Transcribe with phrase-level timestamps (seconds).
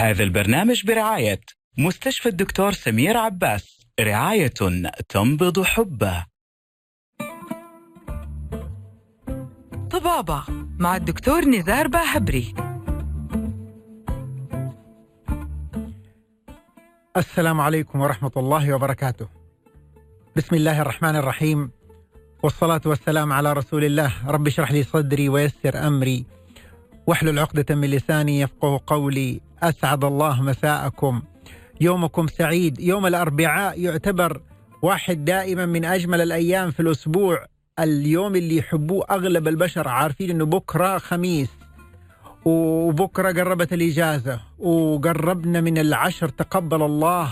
[0.00, 1.40] هذا البرنامج برعاية
[1.78, 4.52] مستشفى الدكتور سمير عباس رعاية
[5.08, 6.26] تنبض حبه.
[9.90, 10.44] طبابة
[10.78, 12.54] مع الدكتور نزار باهبري.
[17.16, 19.28] السلام عليكم ورحمة الله وبركاته.
[20.36, 21.70] بسم الله الرحمن الرحيم
[22.42, 26.39] والصلاة والسلام على رسول الله، رب اشرح لي صدري ويسر أمري.
[27.10, 31.22] واحلل عقدة من لساني يفقه قولي، أسعد الله مساءكم.
[31.80, 34.40] يومكم سعيد، يوم الأربعاء يعتبر
[34.82, 37.46] واحد دائما من أجمل الأيام في الأسبوع،
[37.78, 41.48] اليوم اللي يحبوه أغلب البشر عارفين إنه بكرة خميس.
[42.44, 44.40] وبكرة قربت الإجازة.
[44.58, 47.30] وقربنا من العشر تقبل الله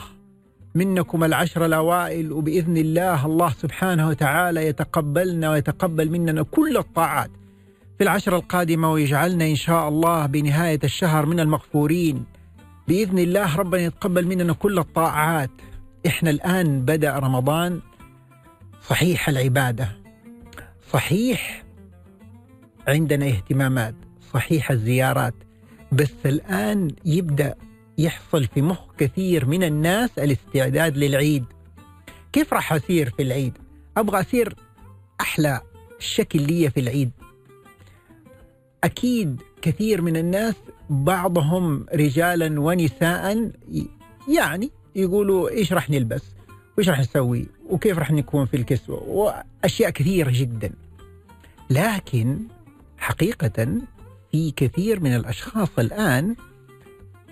[0.75, 2.33] منكم العشر الأوائل.
[2.33, 7.31] وبإذن الله الله سبحانه وتعالى يتقبلنا ويتقبل مننا كل الطاعات.
[7.99, 12.25] في العشر القادمة ويجعلنا إن شاء الله بنهاية الشهر من المغفورين.
[12.89, 15.51] بإذن الله ربنا يتقبل مننا كل الطاعات.
[16.07, 17.81] إحنا الآن بدأ رمضان.
[18.89, 19.89] صحيح العبادة.
[20.93, 21.65] صحيح
[22.89, 23.95] عندنا اهتمامات.
[24.35, 25.35] صحيح الزيارات.
[25.93, 27.55] بس الآن يبدأ
[27.99, 31.45] يحصل في مخ كثير من الناس الاستعداد للعيد.
[32.33, 33.59] كيف راح أسير في العيد؟
[33.97, 34.55] أبغى أسير
[35.21, 35.61] أحلى
[35.99, 37.11] شكل لي في العيد.
[38.85, 40.55] أكيد كثير من الناس
[40.91, 43.51] بعضهم رجالا ونساء
[44.29, 46.23] يعني يقولوا إيش راح نلبس؟
[46.77, 50.73] وإيش راح نسوي؟ وكيف راح نكون في الكسوة؟ وأشياء كثيرة جدا.
[51.71, 52.39] لكن
[52.99, 53.81] حقيقة
[54.33, 56.37] في كثير من الأشخاص الآن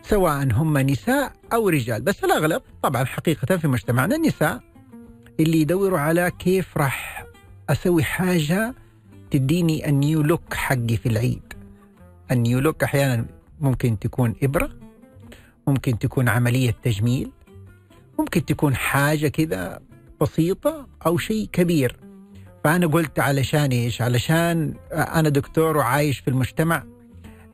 [0.03, 2.03] سواء هم نساء أو رجال.
[2.03, 4.61] بس الأغلب طبعا حقيقه في مجتمعنا النساء
[5.41, 7.27] اللي يدوروا على كيف راح
[7.71, 8.75] أسوي حاجة
[9.31, 11.53] تديني ال new look حقي في العيد.
[12.31, 13.27] ال new look أحيانا
[13.61, 14.71] ممكن تكون إبرة
[15.67, 17.31] ممكن تكون عملية تجميل
[18.19, 19.81] ممكن تكون حاجة كذا
[20.21, 21.97] بسيطة أو شيء كبير.
[22.65, 26.85] فأنا قلت علشان إيش؟ علشان أنا دكتور وعايش في المجتمع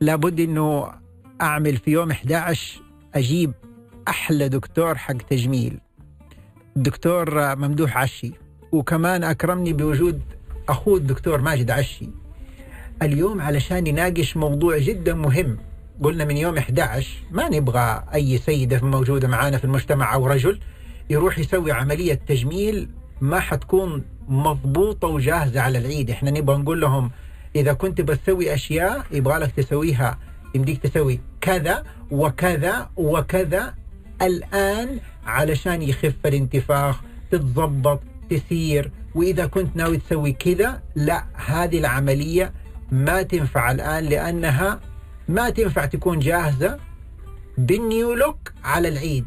[0.01, 0.91] لابد أنه
[1.41, 2.81] أعمل في يوم 11
[3.15, 3.53] أجيب
[4.07, 5.79] أحلى دكتور حق تجميل.
[6.77, 8.31] الدكتور ممدوح عشي.
[8.71, 10.21] وكمان أكرمني بوجود
[10.69, 12.09] أخوه الدكتور ماجد عشي.
[13.01, 15.57] اليوم علشان يناقش موضوع جدا مهم.
[16.03, 20.59] قلنا من يوم 11 ما نبغى أي سيدة موجودة معانا في المجتمع أو رجل
[21.09, 22.89] يروح يسوي عملية تجميل
[23.21, 26.09] ما حتكون مضبوطة وجاهزة على العيد.
[26.09, 27.11] إحنا نبغى نقول لهم
[27.55, 30.19] إذا كنت بتسوي أشياء يبغى لك تسويها.
[30.55, 33.73] يمديك تسوي كذا وكذا وكذا.
[34.21, 37.01] الآن علشان يخف الانتفاخ
[37.31, 37.99] تتظبط
[38.29, 42.53] تسير وإذا كنت ناوي تسوي كذا لا هذه العملية
[42.91, 44.79] ما تنفع الآن لأنها
[45.27, 46.79] ما تنفع تكون جاهزة
[47.57, 49.25] بالنيو لوك على العيد.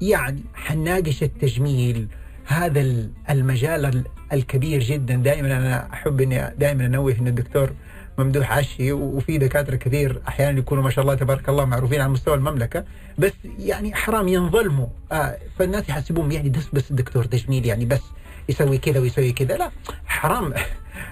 [0.00, 2.08] يعني حناقش التجميل
[2.46, 5.14] هذا المجال الكبير جدا.
[5.14, 7.72] دائما أنا أحب إني دائما أنوه إن الدكتور
[8.18, 12.34] ممدوح عشي وفي دكاترة كثير أحيانا يكونوا ما شاء الله تبارك الله معروفين على مستوى
[12.34, 12.84] المملكة.
[13.18, 14.86] بس يعني حرام ينظلموا.
[15.12, 18.02] آه فالناس يحسبون يعني بس بس الدكتور تجميل يعني بس.
[18.48, 19.56] يسوي كذا ويسوي كذا.
[19.56, 19.70] لا
[20.06, 20.54] حرام.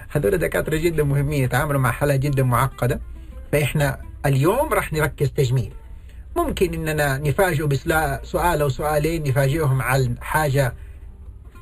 [0.09, 3.01] هذول دكاترة جدا مهمين يتعاملوا مع حالات جدا معقدة.
[3.51, 5.73] فإحنا اليوم راح نركز تجميل.
[6.35, 10.73] ممكن إننا نفاجئ بسؤال أو سؤالين نفاجئهم عن حاجة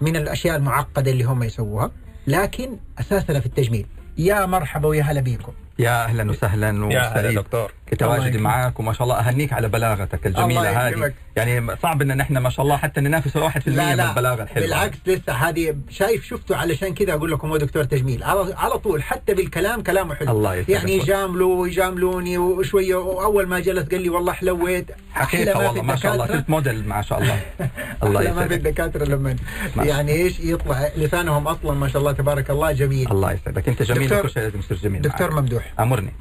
[0.02, 1.91] من الأشياء المعقدة اللي هم يسووها.
[2.28, 3.88] لكن اساسنا في التجميل.
[4.18, 5.53] يا مرحبا ويا هلا بيكم.
[5.80, 7.72] يا أهلا وسهلا يا هلا دكتور.
[7.91, 11.13] كتواجدي معاك وما شاء الله أهنيك على بلاغتك الجميلة هذه.
[11.35, 14.66] يعني صعب إن نحن ما شاء الله حتى ننافس واحد في المية من البلاغه الحلوة.
[14.66, 18.23] بالعكس لسه هذه شايف شفته علشان كذا أقول لكم هو دكتور تجميل.
[18.23, 20.31] على على طول حتى بالكلام كلامه حلو.
[20.31, 22.95] الله يعني يجاملوا ويجاملوني وشوية.
[22.95, 24.91] واول ما جلس قال لي والله حلويت.
[25.13, 26.27] حقيقة والله ما شاء الله.
[26.27, 27.39] صرت موديل ما شاء الله.
[28.03, 29.35] الله يسعدك ما في الدكاتره لما.
[29.77, 32.71] يعني إيش يطلع؟ لسانهم أصلا ما شاء الله تبارك الله.
[32.71, 33.11] جميل.
[33.11, 33.69] الله يسعدك.
[33.69, 35.73] أنت جميل دكتور, لازم تصير جميل دكتور ممدوح.
[35.79, 36.13] أمرني.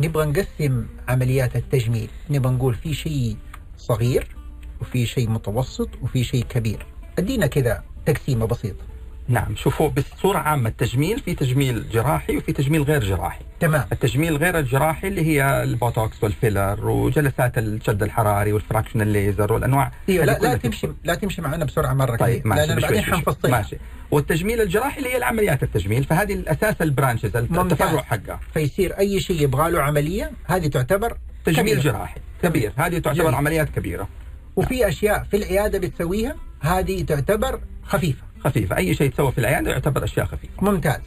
[0.00, 2.10] نبغى نقسم عمليات التجميل.
[2.30, 3.36] نبغى نقول في شيء
[3.78, 4.36] صغير
[4.80, 6.86] وفي شيء متوسط وفي شيء كبير.
[7.18, 8.89] أدينا كذا تقسيمة بسيطة.
[9.30, 13.40] نعم شوفوا بصورة عامة التجميل في تجميل جراحي وفي تجميل غير جراحي.
[13.60, 13.84] تمام.
[13.92, 20.24] التجميل غير الجراحي اللي هي البوتوكس والفيلر وجلسات الشد الحراري وال fractional laser والأنواع أيوه
[20.24, 23.76] لا لا تمشي لا تمشي معنا بسرعة مرة طيب ماشي لأن بعدين حنفصل ماشي.
[24.10, 28.40] والتجميل الجراحي اللي هي العمليات التجميل فهذه الأساس البرانشز التفرع حقها.
[28.54, 31.92] فيصير أي شيء يبغى له عملية هذه تعتبر تجميل كبير.
[31.92, 32.20] جراحي.
[32.42, 32.72] كبير.
[32.76, 33.34] هذه تعتبر جميل.
[33.34, 34.08] عمليات كبيرة.
[34.56, 34.88] وفي نعم.
[34.88, 38.29] أشياء في العيادة بتسويها هذه تعتبر خفيفة.
[38.44, 40.52] خفيفه أي شيء يتسوى في العياده يعتبر أشياء خفيفة.
[40.62, 41.00] ممتاز.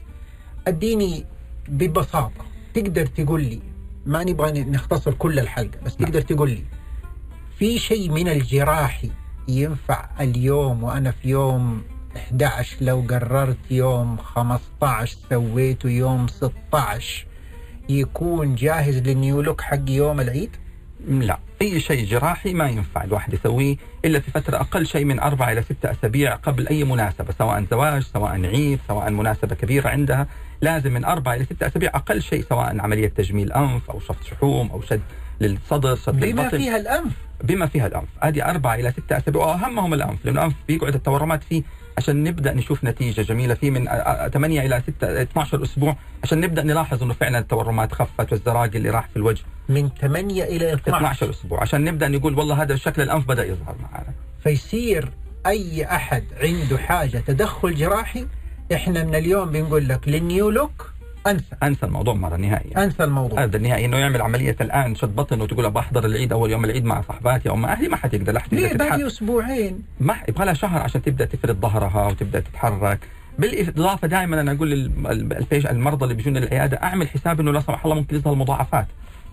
[0.68, 1.26] أديني
[1.70, 3.60] ببساطة تقدر تقول لي
[4.06, 6.64] ما نبغى نختصر كل الحلقة بس تقدر تقول لي
[7.60, 9.12] في شيء من الجراحي
[9.48, 11.84] ينفع اليوم وأنا في يوم
[12.18, 17.26] 11 لو قررت يوم 15 سويته يوم 16
[17.90, 20.50] يكون جاهز للنيولوك حق يوم العيد؟
[21.08, 25.52] لا أي شيء جراحي ما ينفع الواحد يسويه إلا في فترة أقل شيء من أربع
[25.52, 30.28] إلى ستة أسابيع قبل أي مناسبة سواء زواج سواء عيد سواء مناسبة كبيرة عندها
[30.62, 34.72] لازم من أربع إلى ستة أسابيع أقل شيء سواء عملية تجميل أنف أو شفط شحوم
[34.72, 35.02] أو شد
[35.42, 37.12] للصدر شد بما للبطن فيها الأنف؟
[37.44, 38.08] بما فيها الأنف.
[38.22, 41.64] هذه أربع إلى ستة أسابيع وأهمهم الأنف لأنه الأنف بيقعد التورمات فيه
[41.98, 43.54] عشان نبدأ نشوف نتيجة جميلة.
[43.54, 43.86] فيه من
[44.34, 49.08] 8 إلى 6 12 أسبوع عشان نبدأ نلاحظ إنه فعلا التورمات خفت والزراق اللي راح
[49.10, 49.44] في الوجه.
[49.70, 51.62] من 8 إلى 12 12 أسبوع.
[51.62, 54.14] عشان نبدأ نقول والله هذا شكل الأنف بدأ يظهر معنا
[54.44, 55.10] فيصير
[55.46, 58.28] أي أحد عنده حاجة تدخل جراحي
[58.74, 60.93] إحنا من اليوم بنقول لك لل new look
[61.28, 63.44] انسى أنسى الموضوع مرة نهائيا أنسى الموضوع.
[63.44, 66.86] هذا النهائي إنه يعمل عملية الآن شد بطن وتقول أبغى أحضر العيد أول يوم العيد
[66.86, 68.74] مع صحباتي أو مع أهلي ما حتقدر حتقدر ليه.
[68.74, 73.00] باقي أسبوعين؟ ما يبغى لها شهر عشان تبدأ تفرد ظهرها وتبدأ تتحرك.
[73.40, 77.96] بالإضافة دائما أنا أقول للبيش المرضى اللي بيجون للعيادة أعمل حساب إنه لا سمح الله
[77.96, 78.88] ممكن يظهر مضاعفات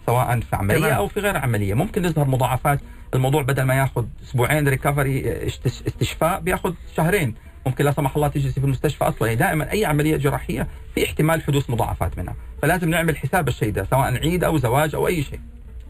[0.06, 0.92] سواء في عملية تمام.
[0.92, 1.74] أو في غير عملية.
[1.74, 2.80] ممكن يظهر مضاعفات
[3.14, 7.34] الموضوع بدل ما ياخذ أسبوعين ريكفري استشفاء بياخذ شهرين.
[7.66, 9.28] ممكن لا سمح الله تجلسي في المستشفى أصلا.
[9.28, 12.36] يعني دائما أي عملية جراحية في احتمال حدوث مضاعفات منها.
[12.62, 15.40] فلازم نعمل حساب الشيء ده سواء عيد أو زواج أو أي شيء.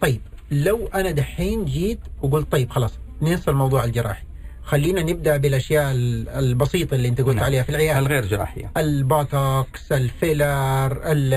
[0.00, 0.20] طيب
[0.50, 4.22] لو أنا دحين جيت وقلت طيب خلاص ننسى الموضوع الجراحي.
[4.62, 7.44] خلينا نبدأ بالأشياء ال- البسيطة اللي أنت قلت نعم.
[7.44, 7.99] عليها في العيادة.
[7.99, 8.70] الغير جراحية.
[8.76, 11.34] البوتوكس الفيلر ال-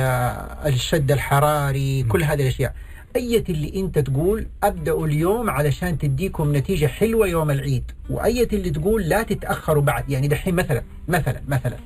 [0.74, 2.74] الشد الحراري كل هذه الأشياء.
[3.15, 7.92] اية اللي أنت تقول ابداوا اليوم علشان تديكم نتيجة حلوة يوم العيد.
[8.10, 10.10] وأية اللي تقول لا تتأخروا بعد.
[10.10, 11.77] يعني دحين مثلا مثلا مثلا.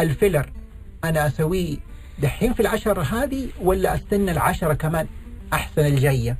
[0.00, 0.46] الفيلر
[1.04, 1.76] أنا أسويه
[2.22, 5.06] دحين في العشرة هذه ولا أستنى العشرة كمان
[5.52, 6.36] أحسن الجاية؟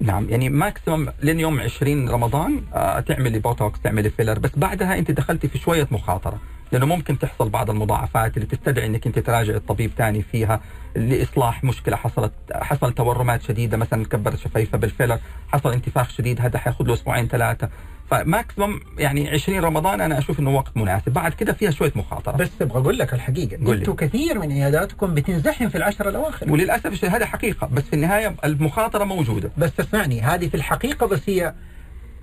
[0.00, 4.38] نعم يعني maximum لين يوم 20 رمضان آه تعملي بوتوكس تعملي فيلر.
[4.38, 6.38] بس بعدها أنت دخلتي في شوية مخاطرة.
[6.72, 10.60] لأنه ممكن تحصل بعض المضاعفات اللي تستدعي إنك أنت تراجع الطبيب ثاني فيها
[10.96, 15.18] لإصلاح مشكلة حصلت حصل تورمات شديدة مثلا كبرت شفايفه بالفيلر
[15.48, 17.68] حصل انتفاخ شديد هذا حياخذ له أسبوعين ثلاثة.
[18.10, 21.12] ف maximum يعني 20 رمضان أنا أشوف إنه وقت مناسب.
[21.12, 23.72] بعد كده فيها شوية مخاطره بس أبغى أقول لك الحقيقة.
[23.72, 26.52] أنتم كثير من عياداتكم بتنزحم في العشرة الأواخر.
[26.52, 29.50] وللأسف هذا حقيقة بس في النهاية المخاطرة موجودة.
[29.58, 31.54] بس اسمعني هذه في الحقيقة بس هي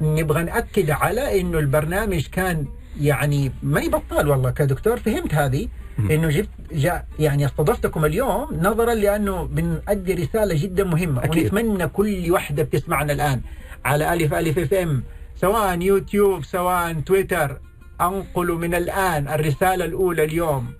[0.01, 2.65] نبغى نأكد على إنه البرنامج كان
[3.01, 4.97] يعني ما يبطل والله كدكتور.
[4.97, 5.67] فهمت هذه.
[5.99, 11.23] إنه جبت جاء يعني استضفتكم اليوم نظرا لأنه بنأدي رسالة جدا مهمة.
[11.23, 11.43] أكيد.
[11.43, 13.41] ونتمنى كل وحدة بتسمعنا الآن
[13.85, 15.03] على الف ألف إف إم
[15.35, 17.59] سواء يوتيوب سواء تويتر.
[18.01, 20.73] انقلوا من الآن الرسالة الأولى اليوم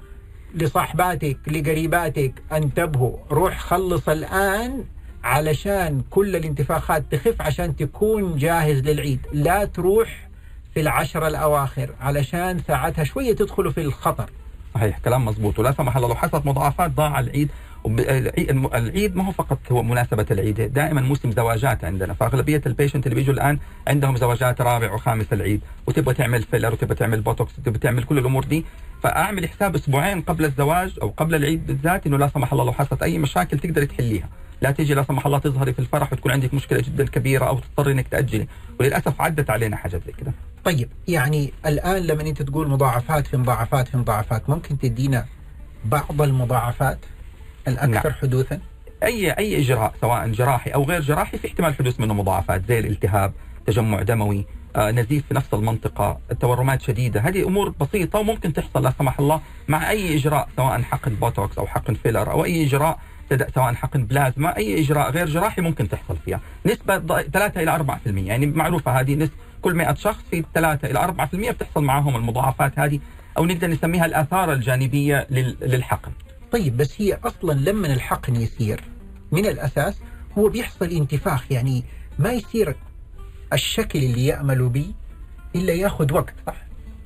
[0.56, 2.34] لصاحباتك لقريباتك.
[2.52, 4.84] انتبهوا روح خلص الآن
[5.24, 9.19] علشان كل الانتفاخات تخف عشان تكون جاهز للعيد.
[9.34, 10.27] لا تروح
[10.78, 14.30] في العشرة الأواخر علشان ساعتها شوية تدخلوا في الخطر.
[14.76, 15.60] صحيح كلام مزبوط.
[15.60, 17.50] ولا سمح الله لو حصلت مضاعفات ضاع العيد.
[18.75, 23.16] العيد ما هو فقط هو مناسبة العيد دائما موسم زواجات عندنا فأغلبية ال patient اللي
[23.16, 28.04] بيجوا الآن عندهم زواجات رابع وخامس العيد وتبغى تعمل فيلر وتبغى تعمل بوتوكس وتبغى تعمل
[28.04, 28.66] كل الأمور دي
[29.04, 33.04] فأعمل حساب أسبوعين قبل الزواج أو قبل العيد بالذات إنه لا سمح الله لو حصلت
[33.04, 34.30] أي مشاكل تقدري تحليها.
[34.62, 37.92] لا تيجي لا سمح الله تظهري في الفرح وتكون عندك مشكلة جدا كبيرة أو تضطري
[37.92, 38.48] إنك تأجلي.
[38.80, 40.33] وللأسف عدت علينا حاجات زي كده.
[40.64, 45.26] طيب يعني الآن لما أنت تقول مضاعفات في مضاعفات في مضاعفات ممكن تدينا
[45.85, 47.00] بعض المضاعفات؟
[47.68, 48.19] الأكثر نعم.
[48.21, 48.59] حدوثا
[49.04, 53.33] أي أي إجراء سواء جراحي أو غير جراحي في احتمال حدوث منه مضاعفات زي الالتهاب،
[53.66, 54.45] تجمع دموي،
[54.76, 59.42] آه، نزيف في نفس المنطقة، تورمات شديدة، هذه أمور بسيطة وممكن تحصل لا سمح الله
[59.68, 64.06] مع أي إجراء سواء حقن بوتوكس أو حقن فيلر أو أي إجراء تد- سواء حقن
[64.06, 69.00] بلازما أي إجراء غير جراحي ممكن تحصل فيها، نسبة ض- 3 إلى 4% يعني معروفة
[69.00, 73.00] هذه نسبة كل 100 شخص في 3 إلى 4% بتحصل معهم المضاعفات هذه
[73.38, 76.12] أو نقدر نسميها الآثار الجانبية لل- للحقن.
[76.51, 78.83] طيب بس هي أصلا لما الحقن يصير
[79.31, 79.95] من الأساس
[80.37, 81.83] هو بيحصل انتفاخ يعني
[82.19, 82.75] ما يصير
[83.54, 84.85] الشكل اللي يأملوا به
[85.56, 86.56] إلا يأخذ وقت صح؟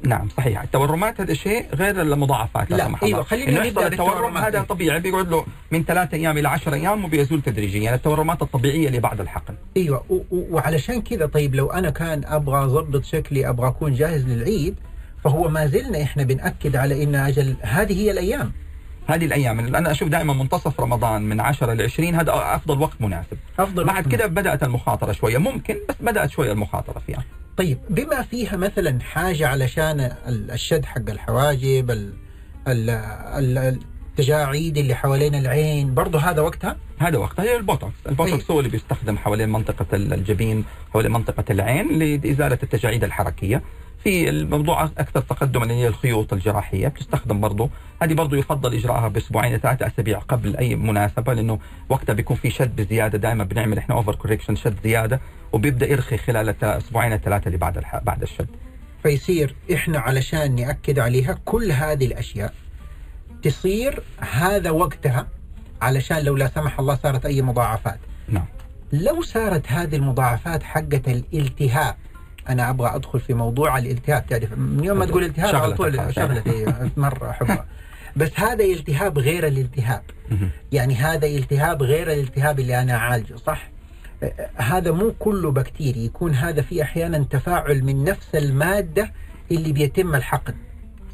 [0.04, 3.24] نعم صحيح التورمات هذا شيء غير المضاعفات لا، أيوة، الله.
[3.24, 4.38] خلينا يحصل التورم.
[4.38, 8.88] هذا طبيعي بيقعد له من ثلاثة أيام إلى 10 أيام وبيزول تدريجيا يعني التورمات الطبيعية
[8.88, 13.94] اللي بعد الحقن أيوه وعلشان كذا طيب لو أنا كان أبغى أضبط شكلي أبغى أكون
[13.94, 14.76] جاهز للعيد
[15.24, 18.52] فهو ما زلنا إحنا بنأكد على إن أجل هذه هي الأيام
[19.12, 19.60] هذه الأيام.
[19.76, 23.38] أنا أشوف دائما منتصف رمضان من 10 ل 20 هذا أفضل وقت مناسب.
[23.60, 24.08] أفضل بعد.
[24.08, 25.38] كده بدأت المخاطرة شوية.
[25.38, 27.24] ممكن بس بدأت شوية المخاطرة فيها.
[27.58, 32.14] طيب بما فيها مثلا حاجة علشان ال- الشد حق الحواجب ال
[32.68, 33.80] ال ال
[34.12, 37.44] التجاعيد اللي حوالين العين برضه هذا وقتها؟ هذا وقتها.
[37.46, 37.94] هي البوتوكس.
[38.10, 38.52] البوتوكس طيب.
[38.52, 43.62] هو اللي بيستخدم حوالين منطقة الجبين حوالين منطقة العين لإزالة التجاعيد الحركية.
[44.04, 47.70] في الموضوع أكثر تقدما اللي هي الخيوط الجراحية بتستخدم برضه
[48.02, 52.76] هذه برضه يفضل إجراءها بأسبوعين ثلاثة أسابيع قبل أي مناسبة لأنه وقتها بيكون في شد
[52.76, 57.78] بزيادة دائما بنعمل إحنا over correction شد زيادة وبيبدأ يرخي خلال أسبوعين الثلاثة اللي بعد
[57.78, 57.98] الح...
[57.98, 58.48] بعد الشد.
[59.04, 62.54] فيصير إحنا علشان نأكد عليها كل هذه الأشياء
[63.44, 65.28] تصير هذا وقتها
[65.82, 68.00] علشان لو لا سمح الله صارت أي مضاعفات.
[68.30, 68.46] نعم.
[68.94, 71.96] لو صارت هذه المضاعفات حقة الالتهاب
[72.50, 76.14] أنا أبغى أدخل في موضوع الالتهاب تعرف من يوم ما تقول التهاب على طول.
[76.16, 77.66] شغلتي مرة أحبها
[78.16, 80.02] بس هذا التهاب غير الالتهاب.
[80.72, 83.70] يعني هذا التهاب غير الالتهاب اللي أنا أعالجه صح؟
[84.56, 89.12] هذا مو كله بكتيري يكون هذا في أحيانا تفاعل من نفس المادة
[89.52, 90.54] اللي بيتم الحقن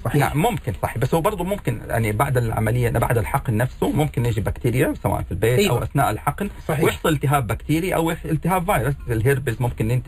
[0.06, 4.26] صحيح؟ نعم ممكن صحيح بس هو برضه ممكن يعني بعد العملية بعد الحقن نفسه ممكن
[4.26, 5.78] يجي بكتيريا سواء في البيت أيوة.
[5.78, 6.84] أو أثناء الحقن صحيح.
[6.84, 10.02] ويحصل التهاب بكتيري أو التهاب فيروس الهيربس ممكن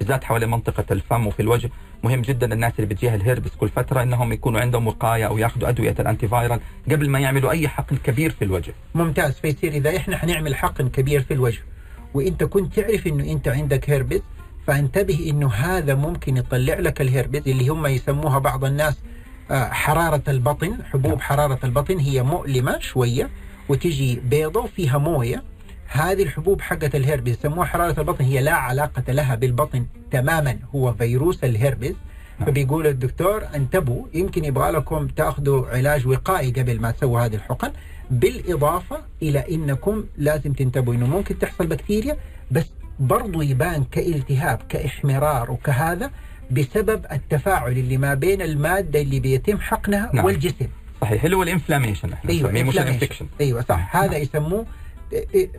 [0.00, 1.70] بالذات حوالين منطقة الفم وفي الوجه
[2.04, 5.94] مهم جدا الناس اللي بتجيها الهيربس كل فترة إنهم يكونوا عندهم وقاية أو يأخذوا أدوية
[6.00, 6.60] ال antiviral
[6.90, 8.74] قبل ما يعملوا أي حقن كبير في الوجه.
[8.94, 11.60] ممتاز فيصير إذا إحنا حنعمل حقن كبير في الوجه
[12.14, 14.20] وإنت كنت تعرف إنه إنت عندك هيربس
[14.66, 18.98] فانتبه إنه هذا ممكن يطلع لك الهيربس اللي هم يسموها بعض الناس
[19.50, 23.30] آه، حرارة البطن حبوب حرارة البطن هي مؤلمة شوية
[23.68, 25.42] وتجي بيضة وفيها موية.
[25.92, 31.44] هذه الحبوب حقت الهيربس يسموها حرارة البطن هي لا علاقة لها بالبطن تماما هو فيروس
[31.44, 31.94] الهيربس
[32.46, 37.72] فبيقول الدكتور انتبهوا يمكن يبغى لكم تأخذوا علاج وقائي قبل ما تسووا هذه الحقن.
[38.10, 42.16] بالإضافة إلى إنكم لازم تنتبهوا إنه ممكن تحصل بكتيريا
[42.50, 42.70] بس
[43.00, 46.10] برضو يبان كالتهاب كإحمرار وكهذا
[46.50, 50.24] بسبب التفاعل اللي ما بين المادة اللي بيتم حقنها نعم.
[50.24, 50.68] والجسم.
[51.00, 52.78] صحيح اللي هو ال inflammation إحنا نسميه مش.
[52.78, 53.26] ال infection.
[53.40, 53.96] أيوه صح.
[53.96, 54.66] هذا يسموه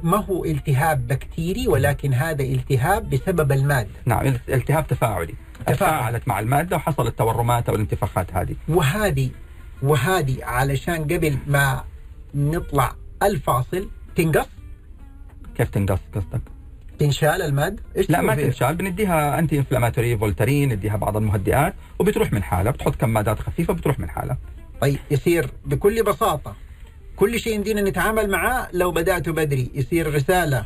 [0.03, 5.34] ما هو التهاب بكتيري ولكن هذا التهاب بسبب الماده نعم التهاب تفاعلي.
[5.60, 5.75] تفاعل.
[5.75, 8.55] تفاعلت مع الماده وحصلت تورمات أو الانتفاخات هذه.
[8.67, 9.29] وهذه
[9.84, 11.84] وهذه علشان قبل ما
[12.36, 14.48] نطلع الفاصل تنقص؟
[15.58, 16.41] كيف تنقص قصدك؟
[17.00, 22.43] تنشال المادة إيش لا ما؟ تنشال بنديها anti inflammatory فولترين نديها بعض المهدئات وبتروح من
[22.43, 24.38] حالها بتحط كمادات خفيفة بتروح من حالها
[24.81, 26.55] طيب يصير بكل بساطة.
[27.22, 30.66] كل شيء يمدينا نتعامل معاه لو بدأت بدري يصير رسالة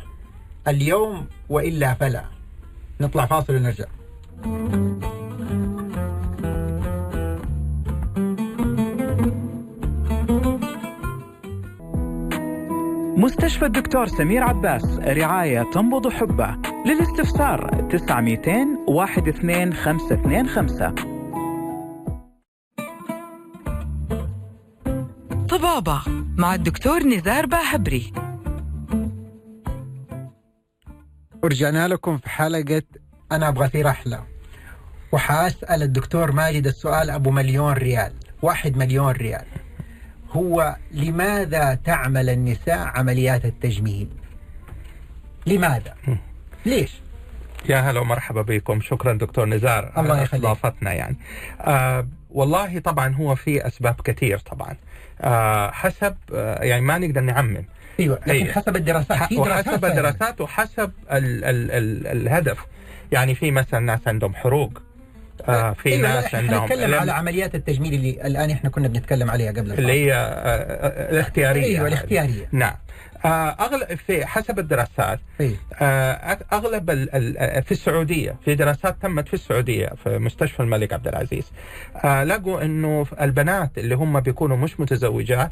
[0.68, 2.24] اليوم وإلا فلا.
[3.00, 3.84] نطلع فاصل ونرجع.
[13.16, 16.56] مستشفى الدكتور سمير عباس رعاية تنبض حبه.
[16.86, 21.15] للاستفسار 900 12525
[25.48, 26.02] طبابة
[26.36, 28.12] مع الدكتور نزار باهبري.
[31.42, 32.82] ورجعنا لكم في حلقة
[33.32, 34.24] أنا أبغى في رحلة.
[35.12, 38.12] وحأسأل الدكتور ماجد السؤال أبو مليون ريال
[38.42, 39.44] واحد مليون ريال.
[40.30, 44.08] هو لماذا تعمل النساء عمليات التجميل؟
[45.46, 45.94] لماذا؟
[46.66, 46.92] ليش؟
[47.68, 48.80] يا هلا ومرحبا بكم.
[48.80, 50.44] شكرا دكتور نزار الله على يخليك.
[50.44, 51.16] استضافتنا يعني.
[51.60, 52.06] آه
[52.40, 54.74] والله طبعا هو في أسباب كثير طبعا
[55.20, 57.64] آه حسب آه يعني ما نقدر نعمم
[58.00, 58.52] أيوه لكن أيوة.
[58.52, 59.94] حسب الدراسات في دراسات وحسب فعلاً.
[59.94, 62.58] الدراسات وحسب ال ال ال الهدف
[63.12, 64.82] يعني في مثلا ناس عندهم حروق
[65.48, 68.88] آه في أيوة لا، ناس عندهم نتكلم لم- على عمليات التجميل اللي الآن إحنا كنا
[68.88, 69.72] بنتكلم عليها قبل.
[69.72, 70.14] اللي هي
[71.10, 71.88] الاختيارية أيوه.
[71.88, 72.74] الاختيارية نعم
[73.60, 75.20] أغلب في حسب الدراسات
[75.74, 81.52] آه، أغلب ال- في السعودية في دراسات تمت في السعودية في مستشفى الملك عبد العزيز.
[82.04, 85.50] آه، لقوا إنه البنات اللي هم بيكونوا مش متزوجات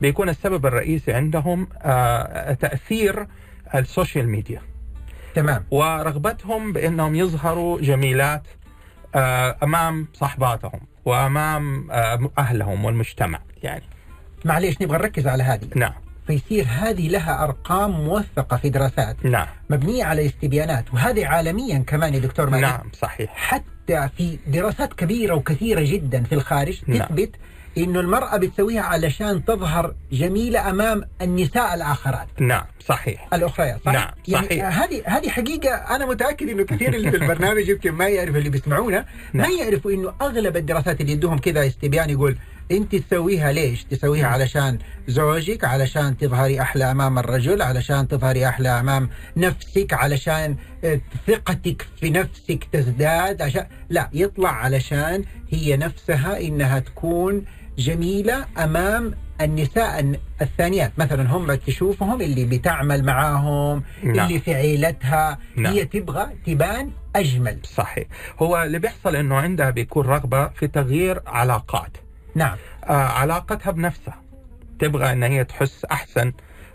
[0.00, 3.26] بيكون السبب الرئيسي عندهم آه، تأثير
[3.74, 4.60] ال social media.
[5.34, 5.64] تمام.
[5.70, 8.42] ورغبتهم بإنهم يظهروا جميلات
[9.14, 13.82] آه، أمام صحباتهم وأمام آه، أهلهم والمجتمع يعني.
[14.44, 15.68] معليش نبغى نركز على هذه.
[15.76, 15.92] نعم.
[16.26, 22.18] فيصير هذه لها أرقام موثقة في دراسات نعم مبنية على استبيانات وهذه عالميا كمان يا
[22.18, 26.98] دكتور ماجد نعم صحيح حتى في دراسات كبيرة وكثيرة جدا في الخارج نعم.
[26.98, 27.30] تثبت
[27.78, 34.46] إنه المرأة بتسويها علشان تظهر جميلة أمام النساء الآخرات نعم صحيح الاخريات صح؟ نعم، يعني
[34.46, 34.82] صحيح.
[34.82, 39.06] هذه هذه حقيقة أنا متأكد إنه كثير اللي في البرنامج يمكن ما يعرفوا اللي بيسمعونا
[39.34, 39.58] ما نعم.
[39.58, 42.36] يعرفوا إنه أغلب الدراسات اللي يدوهم كذا استبيان يقول
[42.70, 44.78] انت تسويها ليش؟ تسويها علشان
[45.08, 52.10] زوجك، علشان تظهري أحلى أمام الرجل، علشان تظهري أحلى أمام نفسك، علشان آه، ثقتك في
[52.10, 57.44] نفسك تزداد، عشان لا يطلع علشان هي نفسها إنها تكون
[57.78, 64.26] جميلة أمام النساء الن- الثانيات مثلا هم تشوفهم اللي بتعمل معاهم نعم.
[64.26, 65.72] اللي في عيلتها نعم.
[65.72, 68.06] هي تبغى تبان أجمل صحيح
[68.38, 71.96] هو اللي بيحصل إنه عندها بيكون رغبة في تغيير علاقات
[72.34, 72.56] نعم.
[72.84, 74.20] آه علاقتها بنفسها.
[74.78, 76.32] تبغى إن هي تحس أحسن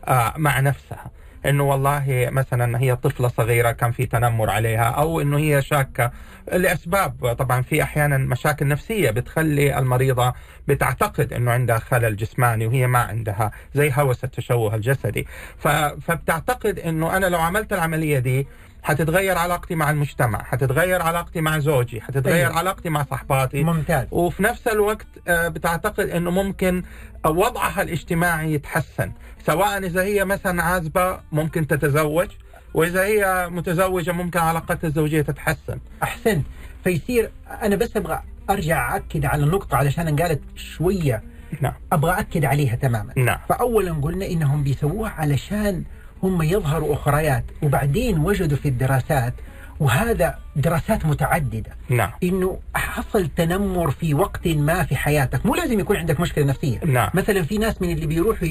[0.07, 1.11] آه مع نفسها.
[1.45, 6.11] إنه والله مثلا هي طفلة صغيرة كان في تنمر عليها أو إنه هي شاكة.
[6.53, 10.33] لأسباب طبعا في أحيانا مشاكل نفسية بتخلي المريضة
[10.67, 15.27] بتعتقد إنه عندها خلل جسماني وهي ما عندها زي هوس التشوه الجسدي.
[15.57, 18.47] فبتعتقد إنه أنا لو عملت العملية دي
[18.83, 22.57] حتتغير علاقتي مع المجتمع حتتغير علاقتي مع زوجي حتتغير أيوة.
[22.57, 23.63] علاقتي مع صحباتي.
[23.63, 24.07] ممتاز.
[24.11, 26.83] وفي نفس الوقت آه، بتعتقد إنه ممكن
[27.25, 29.11] وضعها الاجتماعي يتحسن
[29.45, 32.27] سواء إذا هي مثلا عازبة ممكن تتزوج
[32.73, 35.79] وإذا هي متزوجة ممكن علاقتها الزوجية تتحسن.
[36.03, 36.45] أحسنت.
[36.83, 37.31] فيصير
[37.61, 38.19] أنا بس أبغى
[38.49, 41.23] أرجع اكد على النقطه علشان انقالت شوية.
[41.61, 41.73] نعم.
[41.91, 43.13] أبغى اكد عليها تماما.
[43.17, 43.39] نعم.
[43.49, 45.83] فاولا قلنا إنهم بيسووها علشان
[46.23, 49.33] هم يظهروا أخريات وبعدين وجدوا في الدراسات
[49.79, 51.71] وهذا دراسات متعددة.
[51.89, 52.11] نعم.
[52.23, 55.45] إنه حصل تنمر في وقت ما في حياتك.
[55.45, 56.79] مو لازم يكون عندك مشكلة نفسية.
[56.85, 57.09] نعم.
[57.13, 58.47] مثلا في ناس من اللي بيروحوا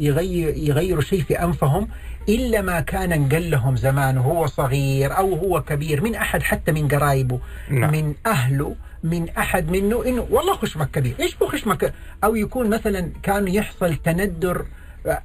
[0.00, 1.88] يغير يغيروا شيء في أنفهم
[2.28, 6.88] إلا ما كان انقل لهم زمان وهو صغير أو هو كبير من أحد حتى من
[6.88, 7.92] قرايبه نعم.
[7.92, 11.14] من أهله من أحد منه إنه والله خشمك كبير.
[11.20, 14.66] إيش بو خشمك؟ أو يكون مثلا كان يحصل تندر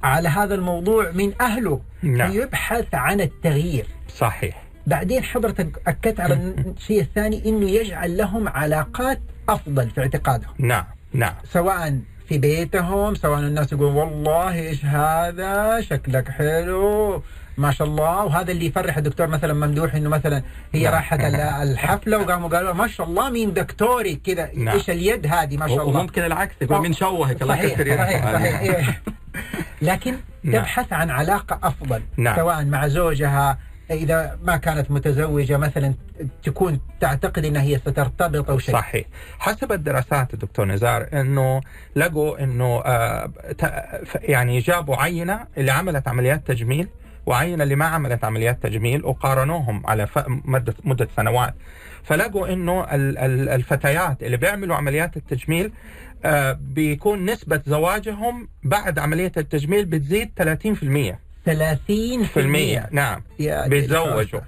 [0.02, 1.80] على هذا الموضوع من أهله.
[2.02, 2.30] نعم.
[2.30, 3.86] فيبحث عن التغيير.
[4.16, 4.62] صحيح.
[4.86, 10.54] بعدين حضرتك أكدت على الشيء الثاني إنه يجعل لهم علاقات أفضل في اعتقادهم.
[10.58, 11.34] نعم نعم.
[11.52, 17.22] سواء في بيتهم سواء الناس يقولون والله إيش هذا؟ شكلك حلو.
[17.58, 20.42] ما شاء الله وهذا اللي يفرح الدكتور مثلا ممدوح إنه مثلا
[20.72, 20.94] هي نعم.
[20.94, 24.74] راحت ال- الحفلة وقاموا قالوا ما شاء الله مين دكتوري كذا نعم.
[24.76, 28.32] إيش اليد هذه ما شاء الله وممكن العكس يقول من شوهك الله يكثر صحيح.
[28.32, 29.00] صحيح.
[29.82, 30.62] لكن نعم.
[30.62, 32.36] تبحث عن علاقة أفضل نعم.
[32.36, 33.58] سواء مع زوجها
[33.90, 35.94] إذا ما كانت متزوجة مثلا
[36.42, 39.06] تكون تعتقد أنها هي سترتبط أو شيء صحيح
[39.38, 41.60] حسب الدراسات دكتور نزار إنه
[41.96, 43.30] لقوا إنه آه
[44.14, 46.88] يعني جابوا عينة اللي عملت عمليات تجميل
[47.26, 51.54] وعينه اللي ما عملت عمليات تجميل وقارنوهم على مده مدة سنوات.
[52.04, 55.72] فلقوا إنه ال- ال- الفتيات اللي بيعملوا عمليات التجميل
[56.24, 62.88] آه بيكون نسبة زواجهم بعد عملية التجميل بتزيد 30% 30% في المية.
[62.90, 63.22] نعم.
[63.68, 64.40] بيتزوجوا.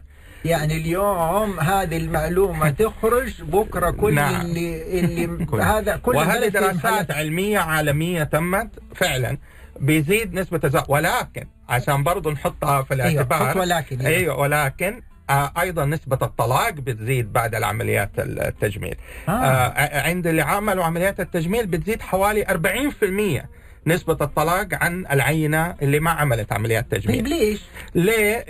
[0.46, 4.40] يعني اليوم هذه المعلومة تخرج بكرة كل نعم.
[4.40, 9.38] اللي اللي كل- هذا كل وهذه دراسات علمية عالمية تمت فعلا
[9.80, 14.16] بيزيد نسبة الزواج ولكن عشان برضو نحطها في أيوة الاعتبار حط ولكن أيوة.
[14.18, 18.94] أيوه ولكن آه أيضا نسبة الطلاق بتزيد بعد العمليات التجميل
[19.28, 19.32] آه.
[19.32, 23.46] آه عند اللي عملوا عمليات التجميل بتزيد حوالي 40%
[23.86, 27.62] نسبة الطلاق عن العينة اللي ما عملت عمليات تجميل طيب ليش؟
[27.94, 28.44] ليه؟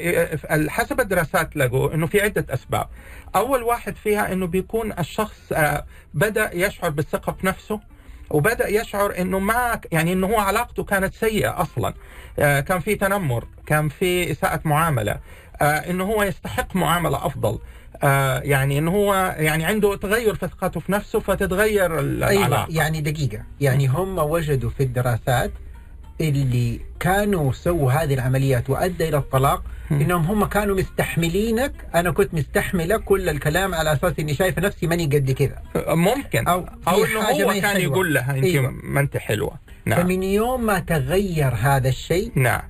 [0.69, 2.89] حسب الدراسات لقوا إنه في عدة أسباب.
[3.37, 7.81] أول واحد فيها إنه بيكون الشخص آه، بدأ يشعر بالثقة في نفسه
[8.31, 11.95] وبدأ يشعر إنه ما يعني إنه هو علاقته كانت سيئة أصلا.
[12.39, 15.19] آه، كان في تنمر، كان في إساءة معاملة،
[15.61, 17.59] آه، إنه هو يستحق معاملة أفضل.
[18.03, 22.67] آه، يعني انه هو يعني عنده تغير في ثقته في نفسه فتتغير أيوة العلاقة.
[22.71, 25.51] يعني دقيقة يعني هم وجدوا في الدراسات
[26.21, 32.97] اللي كانوا سووا هذه العمليات وأدى إلى الطلاق إنهم هم كانوا مستحملينك أنا كنت مستحملة
[32.97, 35.63] كل الكلام على أساس إني شايفة نفسي ماني قد كذا
[35.95, 37.83] ممكن أو, في إنه هو كان حلوة.
[37.83, 38.71] يقول لها أنت أيوة.
[38.83, 39.53] ما أنت حلوة.
[39.85, 42.63] نعم فمن يوم ما تغير هذا الشيء نعم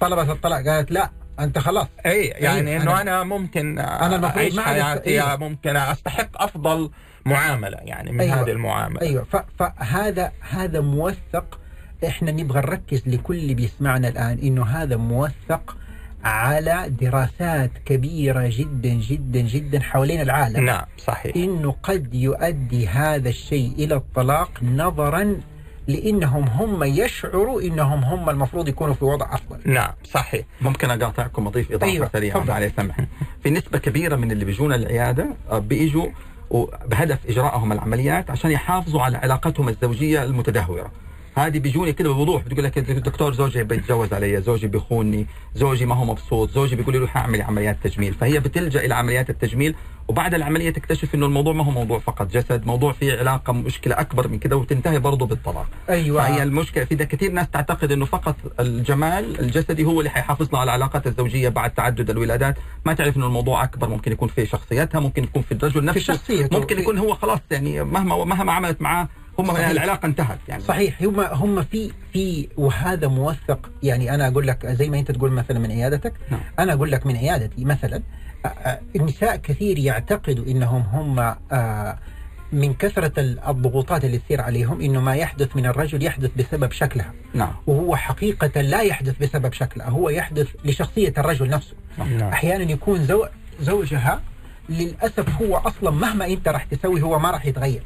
[0.00, 1.86] طلبت الطلاق قالت لا أنت خلاص.
[2.06, 5.36] اي يعني أيوة، إنه أنا- أنا ممكن أنا المفروض حياتي أيوة.
[5.36, 6.90] ممكن أستحق أفضل
[7.26, 8.42] معاملة يعني من أيوة.
[8.42, 9.00] هذه المعاملة.
[9.02, 9.24] أيوه.
[9.32, 11.58] ف- فهذا هذا موثق.
[12.06, 15.76] إحنا نبغى نركز لكل اللي بيسمعنا الآن إنه هذا موثق
[16.24, 20.64] على دراسات كبيرة جدا جدا جدا حوالين العالم.
[20.64, 21.36] نعم صحيح.
[21.36, 25.36] إنه قد يؤدي هذا الشيء إلى الطلاق نظرا
[25.88, 29.58] لإنهم هم يشعروا إنهم هم المفروض يكونوا في وضع أفضل.
[29.64, 30.44] نعم صحيح.
[30.60, 32.44] ممكن أقاطعكم أضيف إضافة أيوة، سريعة.
[32.48, 32.96] عليه سمح
[33.42, 36.06] في نسبة كبيرة من اللي بيجونا العيادة آه، بيجوا
[36.86, 40.90] بهدف اجرائهم العمليات عشان يحافظوا على علاقتهم الزوجية المتدهورة.
[41.36, 46.04] هذه بيجوني كده بوضوح بتقول لك الدكتور زوجي بيتجوز علي زوجي بيخونني زوجي ما هو
[46.04, 48.14] مبسوط زوجي بيقول لي روح اعمل عمليات تجميل.
[48.14, 49.74] فهي بتلجأ إلى عمليات التجميل
[50.08, 54.28] وبعد العملية تكتشف إنه الموضوع ما هو موضوع فقط جسد موضوع فيه علاقة مشكلة أكبر
[54.28, 55.66] من كده وتنتهي برضه بالطلاق.
[55.90, 56.22] أيوه.
[56.22, 60.68] فهي المشكلة في ده كثير ناس تعتقد إنه فقط الجمال الجسدي هو اللي حيحافظنا على
[60.68, 62.56] العلاقات الزوجية بعد تعدد الولادات.
[62.86, 66.00] ما تعرف إنه الموضوع أكبر ممكن يكون في شخصيتها ممكن يكون في الرجل في نفسه
[66.14, 66.58] شخصيته.
[66.58, 69.68] ممكن في- يكون هو خلاص يعني مهما مهما عملت معاه هم صحيح.
[69.68, 70.62] العلاقة انتهت يعني.
[70.62, 71.02] صحيح.
[71.02, 73.70] هم هم في في وهذا موثق.
[73.82, 76.12] يعني أنا أقول لك زي ما أنت تقول مثلا من عيادتك.
[76.30, 76.40] نعم.
[76.58, 78.02] أنا أقول لك من عيادتي مثلا
[78.96, 81.98] النساء كثير يعتقدوا إنهم هم آه،
[82.52, 83.12] من كثرة
[83.48, 87.12] الضغوطات اللي تصير عليهم إنه ما يحدث من الرجل يحدث بسبب شكلها.
[87.34, 87.54] نعم.
[87.66, 89.88] وهو حقيقة لا يحدث بسبب شكلها.
[89.88, 91.74] هو يحدث لشخصية الرجل نفسه.
[91.98, 92.22] نعم.
[92.22, 93.26] أحيانا يكون زو
[93.60, 94.20] زوجها
[94.68, 97.82] للأسف هو أصلا مهما أنت راح تسوي هو ما راح يتغير.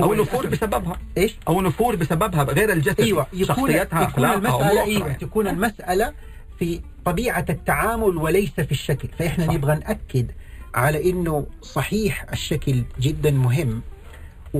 [0.00, 5.12] أو نفور بسببها إيش؟ أو نفور بسببها غير الجسد أيوه يكون شخصيتها يكون المسألة أيوه.
[5.12, 6.12] تكون المسألة
[6.58, 9.52] في طبيعة التعامل وليس في الشكل فإحنا صح.
[9.52, 10.30] نبغى نأكد
[10.74, 13.82] على إنه صحيح الشكل جدا مهم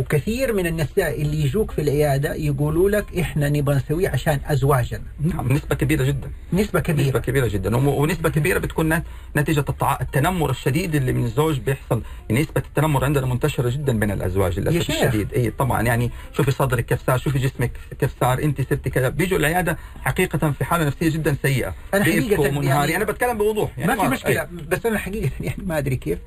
[0.00, 5.02] وكثير من النساء اللي يجوك في العيادة يقولوا لك إحنا نبغى نسويه عشان أزواجنا.
[5.20, 6.30] نعم نسبة كبيرة جدا.
[6.52, 7.06] نسبة كبيرة.
[7.06, 7.76] نسبة كبيرة جدا.
[7.76, 9.04] ونسبة كبيرة بتكون نت-
[9.36, 9.64] نتيجة.
[10.00, 12.02] التنمر الشديد اللي من الزوج بيحصل.
[12.30, 14.90] يعني نسبة التنمر عندنا منتشرة جدا بين الأزواج للأسف.
[14.90, 15.32] الشديد.
[15.32, 19.08] اي طبعا يعني شوفي صدرك كيف صار شوفي جسمك كيف صار أنت ستي كذا.
[19.08, 21.74] بيجوا العيادة حقيقة في حالة نفسية جدا سيئة.
[21.94, 23.78] أنا حقيقة يعني- أنا بتكلم بوضوح.
[23.78, 24.48] يعني ما في مشكلة.
[24.68, 26.18] بس أنا حقيقة يعني ما أدري كيف.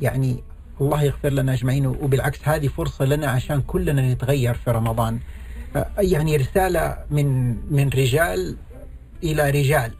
[0.00, 0.42] يعني
[0.80, 5.18] الله يغفر لنا أجمعين وبالعكس هذه فرصة لنا عشان كلنا نتغير في رمضان.
[5.76, 8.56] آه، يعني رسالة من من رجال
[9.24, 9.92] إلى رجال.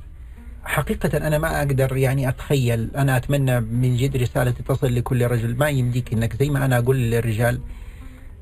[0.65, 2.91] حقيقة أنا ما أقدر يعني أتخيل.
[2.97, 5.57] أنا أتمنى من جد رسالة تصل لكل رجل.
[5.57, 7.61] ما يمديك إنك زي ما أنا أقول للرجال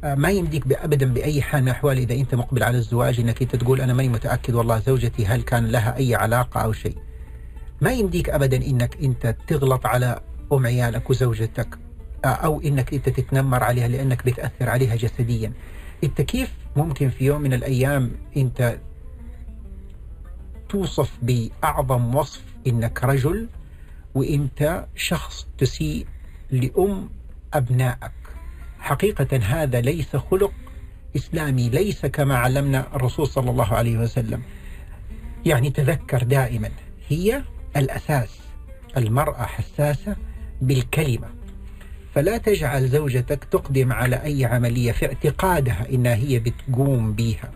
[0.05, 3.57] آه، ما يمديك أبدا بأي حال من الأحوال إذا أنت مقبل على الزواج إنك أنت
[3.57, 6.97] تقول أنا ماني متأكد والله زوجتي هل كان لها أي علاقة أو شيء.
[7.81, 10.21] ما يمديك ابدا إنك أنت تغلط على
[10.53, 11.79] أم عيالك وزوجتك.
[12.29, 15.53] أو إنك أنت تتنمر عليها لأنك بتأثر عليها جسديا.
[16.05, 18.79] انت كيف ممكن في يوم من الأيام أنت
[20.69, 23.49] توصف بأعظم وصف إنك رجل
[24.15, 26.07] وإنت شخص تسيء
[26.51, 27.11] لأم
[27.55, 28.13] أبنائك.
[28.79, 30.53] حقيقة هذا ليس خلق
[31.17, 34.43] إسلامي ليس كما علمنا الرسول صلى الله عليه وسلم.
[35.47, 36.71] يعني تذكر دائما
[37.09, 37.43] هي
[37.77, 38.39] الأساس
[38.97, 40.17] المرأة حساسة
[40.63, 41.36] بالكلمة.
[42.17, 47.51] فلا تجعل زوجتك تقدم على أي عملية في اعتقادها إنها هي بتقوم بيها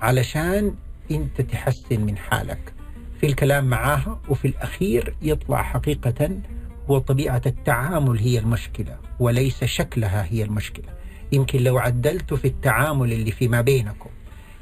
[0.00, 0.74] علشان
[1.10, 2.72] أنت تحسن من حالك.
[3.20, 6.30] في الكلام معاها وفي الأخير يطلع حقيقة
[6.90, 10.88] هو طبيعة التعامل هي المشكلة وليس شكلها هي المشكلة.
[11.32, 14.10] يمكن لو عدلتوا في التعامل اللي فيما بينكم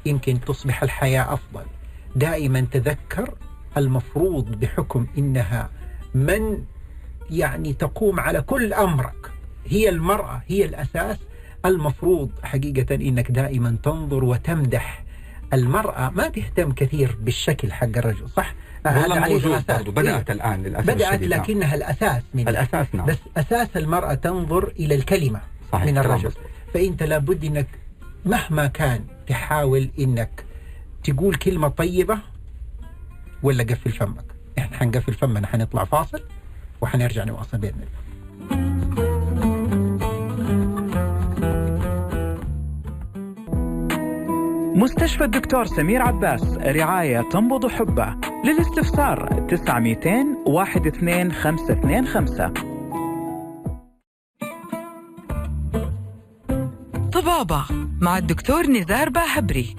[0.05, 1.65] يمكن تصبح الحياة أفضل.
[2.15, 3.33] دائما تذكر
[3.77, 5.69] المفروض بحكم إنها
[6.15, 6.63] من
[7.29, 9.36] يعني تقوم على كل أمرك.
[9.69, 11.17] هي المرأة هي الأساس
[11.65, 15.03] المفروض حقيقة إنك دائما تنظر وتمدح
[15.53, 18.53] المرأة ما تهتم كثير بالشكل حق الرجل صح؟
[18.87, 19.63] هذا والله عليه موجود.
[19.67, 20.35] برضه بدأت إيه.
[20.35, 21.41] الآن للأسف بدأت الشديد، نعم.
[21.41, 26.31] لكنها الأساس من الأساس نعم بس أساس المرأة تنظر إلى الكلمة صحيح من الرجل.
[26.73, 27.67] فأنت لابد إنك
[28.25, 30.43] مهما كان تحاول إنك
[31.03, 32.17] تقول كلمة طيبة
[33.43, 34.25] ولا قفل فمك
[34.57, 36.21] إحنا حنقفل فمنا حنطلع فاصل
[36.81, 38.76] وحنرجع نواصل بإذن الله
[44.77, 48.15] مستشفى الدكتور سمير عباس رعاية تنبض حبه.
[48.45, 49.97] للاستفسار 900
[50.47, 52.53] 12525
[57.11, 57.65] طبابة
[58.01, 59.75] مع الدكتور نزار باهبري.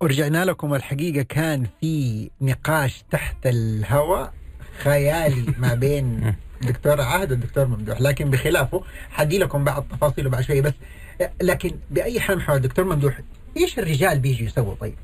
[0.00, 4.32] ورجعنا لكم الحقيقة كان في نقاش تحت الهواء
[4.78, 6.34] خيالي ما بين
[6.68, 10.72] دكتور عهد والدكتور ممدوح لكن بخلافه حدي لكم بعض تفاصيله بعد شوية بس
[11.42, 13.20] لكن بأي حال محاول دكتور ممدوح
[13.56, 14.94] إيش الرجال بيجوا يسووا طيب؟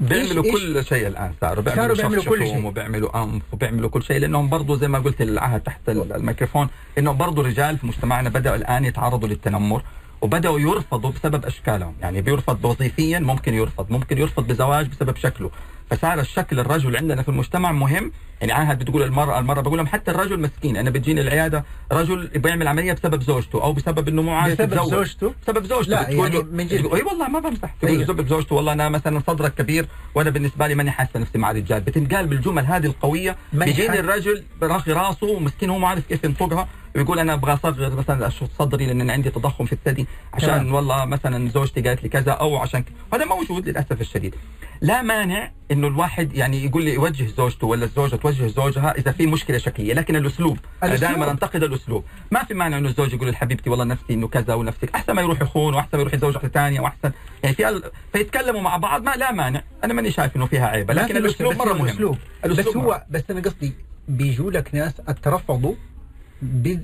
[0.00, 2.66] بيعملوا إيش- كل شيء الآن صاروا بيعملوا بيعملوا كل شيء.
[2.66, 7.16] وبيعملوا أنف وبيعملوا كل شيء لأنهم برضه زي ما قلت العهد تحت ال- الميكروفون إنهم
[7.16, 9.82] برضه رجال في مجتمعنا بدأوا الآن يتعرضوا للتنمر
[10.24, 15.50] وبدأوا يرفضوا بسبب أشكالهم يعني بيرفض وظيفيا ممكن يرفض ممكن يرفض بزواج بسبب شكله
[15.90, 20.10] فصار الشكل الرجل عندنا في المجتمع مهم يعني عاهد بتقول المرأة المرأة بقول لهم حتى
[20.10, 24.54] الرجل مسكين أنا بتجيني العيادة رجل بيعمل عملية بسبب زوجته أو بسبب إنه مو عارف
[24.62, 24.90] بسبب يتزوج.
[24.90, 26.86] زوجته؟ بسبب زوجته لا، يعني من جد.
[26.94, 28.24] اي والله ما بمزح تقول أيوه.
[28.28, 32.26] زوجته والله أنا مثلا صدرك كبير وأنا بالنسبة لي ماني حاسة نفسي مع رجال بتنقال
[32.26, 34.00] بالجمل هذه القوية بيجيني.
[34.00, 38.48] الرجل براخي راسه ومسكين هو ما عارف كيف ينطقها ويقول أنا أبغى اصغر مثلا أشوف
[38.58, 40.74] صدري لأن أنا عندي تضخم في الثدي عشان تمام.
[40.74, 42.86] والله مثلا زوجتي قالت لي كذا أو عشان ك...
[43.14, 44.34] هذا موجود للأسف الشديد.
[44.80, 49.26] لا مانع إنه الواحد يعني يقول لي يوجه زوجته ولا الزوجة توجه زوجها إذا في
[49.26, 51.10] مشكلة شكلية لكن الأسلوب أنا الأسلوب.
[51.10, 52.04] دائما أنتقد الأسلوب.
[52.30, 54.94] ما في مانع إنه الزوج يقول لحبيبتي والله نفسي إنه كذا ونفسك.
[54.94, 57.12] أحسن ما يروح يخون وأحسن ما يروح يتزوج واحدة ثانية وأحسن.
[57.42, 57.82] يعني في ال...
[58.12, 59.62] فيتكلموا مع بعض ما لا مانع.
[59.84, 61.84] أنا ماني شايف إنه فيها عيب لكن الأسلوب مرة مهم.
[61.84, 62.18] الأسلوب.
[62.44, 63.72] بس هو بس أنا قصدي
[64.08, 65.74] بيجوا لك ناس أترفضوا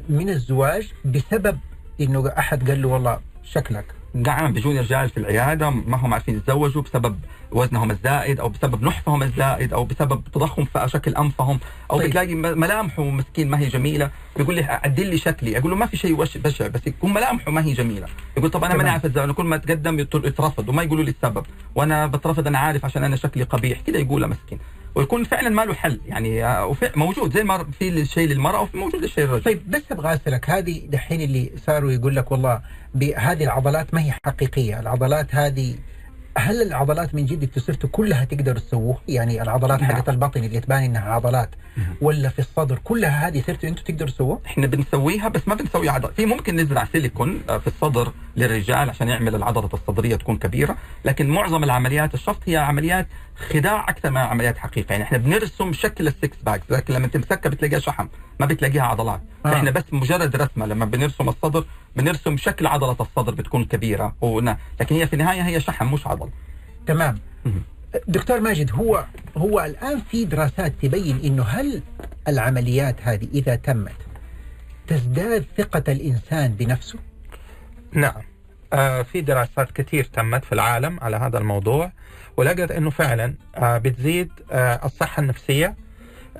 [0.08, 1.58] من الزواج بسبب
[2.00, 3.84] إنه أحد قال له والله شكلك.
[4.14, 7.18] نعم بيجوني رجال في العيادة ما هم عارفين يتزوجوا بسبب
[7.52, 11.60] وزنهم الزائد أو بسبب نحفهم الزائد أو بسبب تضخم في شكل أنفهم
[11.90, 12.08] أو طيب.
[12.08, 14.10] بتلاقي ملامحه مسكين ما هي جميلة.
[14.36, 15.58] بيقول لي عدل لي شكلي.
[15.58, 18.06] أقول له ما في شيء بشع بس يكون ملامحه ما هي جميلة.
[18.36, 18.76] يقول طب أنا.
[18.76, 21.46] ماني عارف أتزوج كل ما أتقدم يت- يترفض وما يقولوا لي السبب.
[21.74, 23.80] وأنا بترفض أنا عارف عشان أنا شكلي قبيح.
[23.80, 24.58] كده يقولها مسكين.
[24.94, 29.02] ويكون فعلا ما له حل يعني آه، موجود زي ما في الشيء للمرأة وفي موجود
[29.02, 32.60] للشيء للرجل طيب بس أبغى أسألك هذه دحين اللي صاروا يقول لك والله
[32.94, 35.74] بهذه العضلات ما هي حقيقية، العضلات هذه
[36.38, 39.92] هل العضلات من جد أنتوا صرتوا كلها تقدروا تسووها؟ يعني العضلات نعم.
[39.92, 41.50] حقت البطن اللي تبان إنها عضلات
[42.00, 46.12] ولا في الصدر كلها هذه صرتوا أنتوا تقدروا تسووها؟ إحنا بنسويها بس ما بنسوي عضله
[46.12, 51.30] في ممكن نزرع سيليكون آه، في الصدر للرجال عشان يعمل العضلة الصدرية تكون كبيرة لكن
[51.30, 53.06] معظم العمليات الشفط هي عمليات
[53.48, 57.50] خداع أكثر من عمليات حقيقه يعني إحنا بنرسم شكل ال six pack لكن لما تمسكها
[57.50, 58.06] بتلاقيها شحم
[58.40, 59.54] ما بتلاقيها عضلات آه.
[59.54, 61.64] إحنا بس مجرد رسمة لما بنرسم الصدر
[61.96, 64.14] بنرسم شكل عضلة الصدر بتكون كبيرة.
[64.80, 66.30] لكن هي في النهاية هي شحم مش عضل
[66.86, 67.18] تمام.
[68.08, 69.04] دكتور ماجد هو
[69.36, 71.82] هو الآن في دراسات تبين إنه هل
[72.28, 73.96] العمليات هذه إذا تمت
[74.86, 76.98] تزداد ثقة الإنسان بنفسه؟
[77.92, 78.22] نعم.
[78.72, 81.92] آه في دراسات كثير تمت في العالم على هذا الموضوع
[82.36, 85.76] ولقت إنه فعلا آه بتزيد آه الصحة النفسية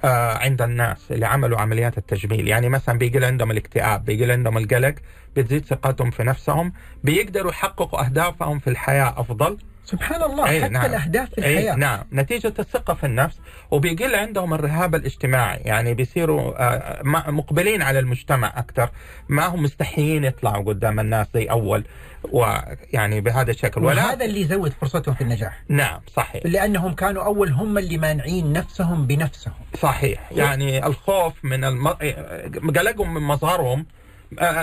[0.05, 2.49] آه عند الناس اللي عملوا عمليات التجميل.
[2.49, 4.95] يعني مثلا بيقل عندهم الاكتئاب بيقل عندهم القلق
[5.37, 6.73] بتزيد ثقتهم في نفسهم
[7.05, 9.59] بيقدروا يحققوا أهدافهم في الحياة أفضل.
[9.85, 10.85] سبحان الله أي حتى نعم.
[10.87, 11.75] الأهداف في أي الحياة.
[11.75, 12.05] نعم.
[12.13, 13.37] نتيجة الثقة في النفس
[13.71, 15.61] وبيقل عندهم الرهاب الاجتماعي.
[15.65, 18.91] يعني بيصيروا آه، مقبلين على المجتمع أكثر.
[19.29, 21.85] ما هم مستحيين يطلعوا قدام الناس زي أول
[22.33, 23.85] ويعني بهذا الشكل.
[23.85, 25.63] ولا وهذا اللي يزود فرصتهم في النجاح.
[25.69, 26.43] نعم صحيح.
[26.47, 29.55] لأنهم كانوا أول هم اللي مانعين نفسهم بنفسهم.
[29.79, 30.33] صحيح.
[30.33, 31.89] يعني الخوف من الم...
[31.89, 34.00] قلقهم من مظهرهم آه،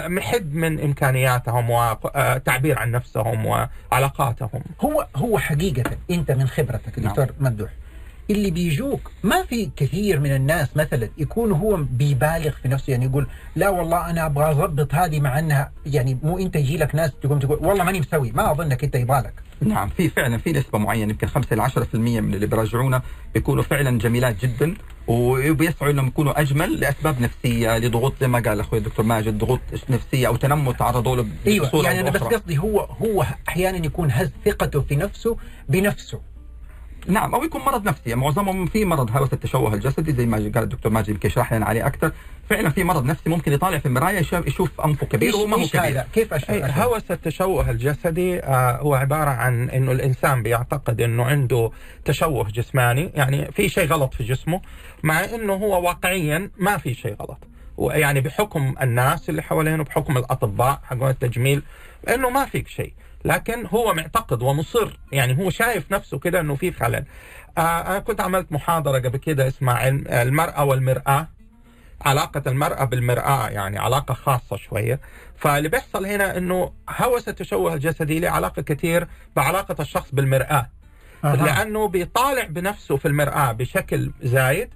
[0.08, 7.10] محد من إمكانياتهم وتعبير عن نفسهم وعلاقاتهم هو هو حقيقة أنت من خبرتك نعم.
[7.10, 7.70] دكتور ممدوح.
[8.30, 13.28] اللي بيجوك ما في كثير من الناس مثلا يكون هو بيبالغ في نفسه يعني يقول
[13.56, 17.40] لا والله أنا أبغى أضبط هذه مع انها يعني مو أنت يجي لك ناس تقوم
[17.40, 19.34] تقول والله ماني مسوي ما أظنك أنت يبالك
[19.74, 23.02] نعم في فعلا في نسبة معينة يمكن 5 إلى 10% من اللي بيراجعونا
[23.34, 24.76] بيكونوا فعلا جميلات جدا
[25.08, 30.28] وبيسعوا إنهم يكونوا أجمل لأسباب نفسية لضغوط زي ما قال أخوي الدكتور ماجد ضغوط نفسية
[30.28, 32.22] أو تنمر تعرضوا له أيوه يعني أنا بس.
[32.22, 35.38] قصدي هو هو أحيانا يكون هز ثقته في نفسه
[35.70, 36.22] بنفسه
[37.08, 38.10] نعم أو يكون مرض نفسي.
[38.10, 41.66] يعني معظمهم في مرض هوس التشوه الجسدي زي ما قال الدكتور ماجد يمكن يشرح لنا
[41.66, 42.12] عليه أكثر.
[42.50, 46.08] فعلا في مرض نفسي ممكن يطالع في المرايه يشوف, أنفه كبير وما هو كبير هذا؟
[46.14, 51.72] كيف أي أشرح؟ هوس التشوه الجسدي آه، هو عبارة عن أنه الإنسان بيعتقد أنه عنده
[52.06, 53.12] تشوه جسماني.
[53.16, 54.62] يعني في شيء غلط في جسمه
[55.04, 57.40] مع أنه هو واقعيا ما في شيء غلط.
[57.80, 61.64] يعني بحكم الناس اللي حوالينه بحكم الأطباء حقون التجميل
[62.10, 62.94] أنه ما فيك شيء.
[63.26, 65.00] لكن هو معتقد ومصر.
[65.12, 67.06] يعني هو شايف نفسه كده أنه في خلل.
[67.58, 71.28] آه، أنا كنت عملت محاضرة قبل كده اسمها علم المرأة والمرآة
[72.02, 75.00] علاقة المرأة بالمرآة يعني علاقة خاصة شوية.
[75.38, 80.70] فاللي بيحصل هنا إنه هوس التشوه الجسدي له علاقة كثير بعلاقة الشخص بالمرآة.
[81.24, 81.36] أها.
[81.36, 84.70] لأنه بيطالع بنفسه في المرآة بشكل زايد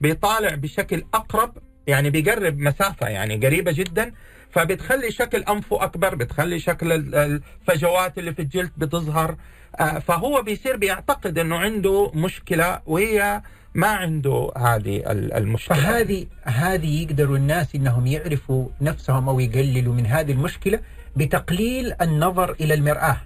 [0.00, 4.12] بيطالع بشكل أقرب يعني بيقرب مسافة يعني قريبة جدا.
[4.50, 9.36] فبتخلي شكل أنفه أكبر بتخلي شكل ال- الفجوات اللي في الجلد بتظهر.
[9.80, 13.42] آه، فهو بيصير بيعتقد أنه عنده مشكلة وهي
[13.74, 15.76] ما عنده هذه ال- المشكلة.
[15.76, 20.80] فهذه هذه يقدروا الناس إنهم يعرفوا نفسهم أو يقللوا من هذه المشكلة
[21.16, 23.16] بتقليل النظر إلى المرآة.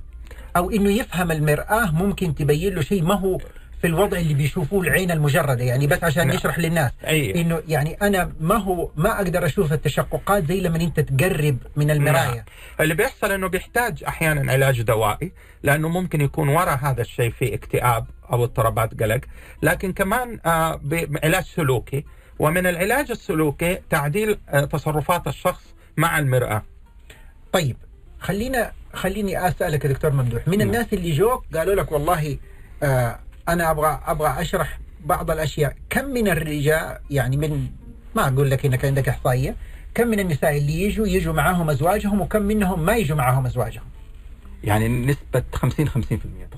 [0.56, 3.38] أو إنه يفهم المرآة ممكن تبين له شيء ما هو
[3.80, 6.36] في الوضع اللي بيشوفوه العين المجردة يعني بس عشان نعم.
[6.36, 7.40] نشرح للناس أي.
[7.40, 12.34] إنه يعني أنا ما هو ما أقدر أشوف التشققات زي لما أنت تقرب من المرايه
[12.34, 12.44] نعم.
[12.80, 18.06] اللي بيحصل إنه بيحتاج أحيانا علاج دوائي لأنه ممكن يكون وراء هذا الشيء في اكتئاب
[18.32, 19.20] أو اضطرابات قلق
[19.62, 22.04] لكن كمان آه، بعلاج سلوكي
[22.38, 25.64] ومن العلاج السلوكي تعديل آه، تصرفات الشخص
[25.96, 26.62] مع المرأة
[27.52, 27.76] طيب
[28.20, 30.66] خلينا خليني أسألك يا دكتور ممدوح من نعم.
[30.66, 32.38] الناس اللي جوك قالوا لك والله
[32.82, 35.76] آه أنا أبغى أبغى أشرح بعض الأشياء.
[35.90, 37.66] كم من الرجال يعني من
[38.14, 39.56] ما أقول لك إنك عندك إحصائية.
[39.94, 43.84] كم من النساء اللي يجوا يجوا معاهم أزواجهم وكم منهم ما يجوا معاهم أزواجهم؟
[44.64, 45.92] يعني نسبة 50 50%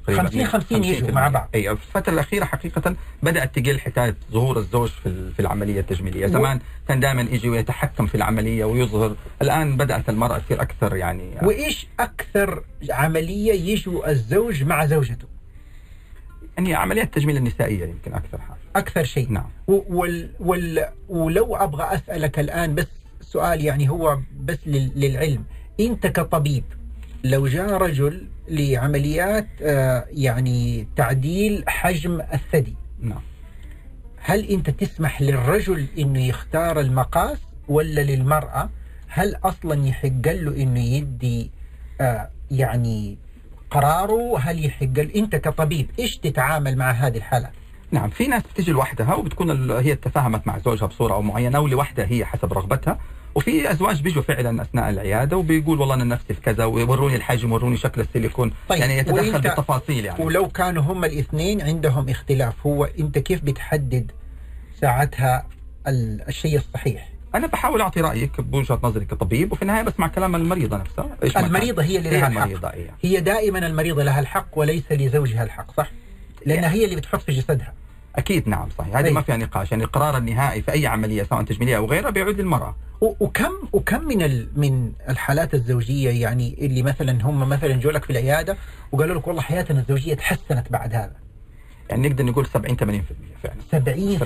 [0.05, 0.23] تقريبا.
[0.23, 1.49] 50 50 يجوا مع بعض.
[1.55, 6.61] اي في الفترة الأخيرة حقيقة بدأت تقل حكاية ظهور الزوج في في العملية التجميلية، زمان
[6.89, 12.65] كان دائما يجي ويتحكم في العملية ويظهر، الآن بدأت المرأة تصير أكثر يعني وإيش أكثر
[12.91, 15.27] عملية يجوا الزوج مع زوجته؟
[16.57, 18.59] يعني عمليات التجميل النسائية يمكن أكثر حاجة.
[18.77, 19.49] أكثر شيء نعم.
[19.67, 22.87] وال وال ولو أبغى أسألك الآن بس
[23.21, 25.45] سؤال يعني هو بس لل- للعلم
[25.81, 26.65] أنت كطبيب
[27.25, 33.21] لو جاء رجل لعمليات آه، يعني تعديل حجم الثدي نعم
[34.25, 37.39] هل أنت تسمح للرجل إنه يختار المقاس
[37.69, 38.71] ولا للمرأة
[39.09, 41.51] هل أصلا يحق له إنه يدي
[42.01, 43.19] آه يعني
[43.73, 47.53] قراره هل يحق انت كطبيب إيش تتعامل مع هذه الحالات؟
[47.91, 52.07] نعم في ناس بتيجي لوحدها وبتكون هي تفاهمت مع زوجها بصورة أو معينة أو لوحدها
[52.07, 52.99] هي حسب رغبتها
[53.35, 57.77] وفي أزواج بيجوا فعلا أثناء العيادة وبيقول والله أنا نفسي في كذا ويوروني الحجم ويوروني
[57.77, 60.25] شكل السيليكون طيب، يعني يتدخل بالتفاصيل يعني.
[60.25, 64.11] ولو كانوا هم الاثنين عندهم اختلاف هو أنت كيف بتحدد
[64.81, 65.47] ساعتها
[65.89, 70.77] ال- الشيء الصحيح؟ أنا بحاول أعطي رأيك بوجهة نظري كطبيب وفي النهاية بسمع كلام المريضة
[70.77, 71.17] نفسها.
[71.33, 71.45] كان.
[71.45, 72.43] المريضة هي اللي لها الحق.
[72.43, 72.91] المريضة إيه.
[73.03, 75.91] هي دائما المريضة لها الحق وليس لزوجها الحق صح؟
[76.47, 77.75] لأنها هي اللي بتحط في جسدها.
[78.17, 78.97] أكيد نعم صحيح.
[78.97, 79.13] هذه أي.
[79.13, 79.73] ما فيها نقاش.
[79.73, 82.77] يعني القرار النهائي في أي عملية سواء تجميلية أو غيرها بيعود للمرأة.
[83.01, 88.57] وكم وكم من من الحالات الزوجية يعني اللي مثلا هم مثلا جو لك في العيادة
[88.93, 91.17] وقالوا لك والله حياتنا الزوجية تحسنت بعد هذا؟
[91.93, 92.81] يعني نقدر نقول 70 80%
[93.43, 93.57] فعلا.
[93.73, 94.23] 70 80%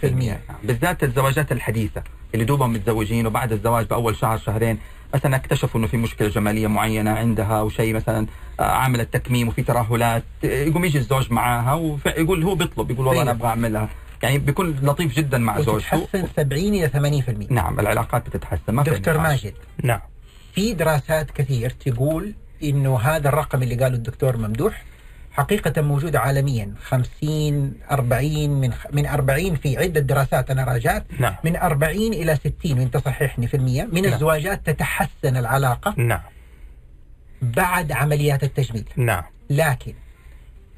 [0.00, 0.36] 80% نعم.
[0.64, 2.02] بالذات الزواجات الحديثة
[2.34, 4.78] اللي دوبهم متزوجين وبعد الزواج بأول شهر شهرين
[5.14, 8.26] مثلا اكتشفوا إنه في مشكلة جمالية معينة عندها أو شيء مثلا
[8.60, 13.22] آه، عاملة تكميم وفي ترهلات آه، يقوم يجي الزوج معاها ويقول هو بيطلب يقول والله
[13.22, 13.40] أنا أيوة.
[13.40, 13.88] أبغى أعملها.
[14.22, 15.96] يعني بيكون لطيف جدا مع زوجته.
[15.96, 16.88] وتتحسن 70 إلى
[17.48, 19.18] 80% نعم العلاقات بتتحسن ما في دكتور.
[19.18, 19.54] ماجد.
[19.84, 20.00] نعم.
[20.54, 24.84] في دراسات كثير تقول إنه هذا الرقم اللي قاله الدكتور ممدوح
[25.32, 26.74] حقيقة موجود عالميا.
[26.84, 31.04] 50 40 من من 40 في عدة دراسات أنا راجعت.
[31.18, 31.34] نعم.
[31.44, 33.84] من 40 إلى 60 وأنت صححني في المية.
[33.92, 34.12] من نعم.
[34.12, 36.20] الزواجات تتحسن العلاقة نعم.
[37.42, 38.84] بعد عمليات التجميل.
[38.96, 39.22] نعم.
[39.50, 39.94] لكن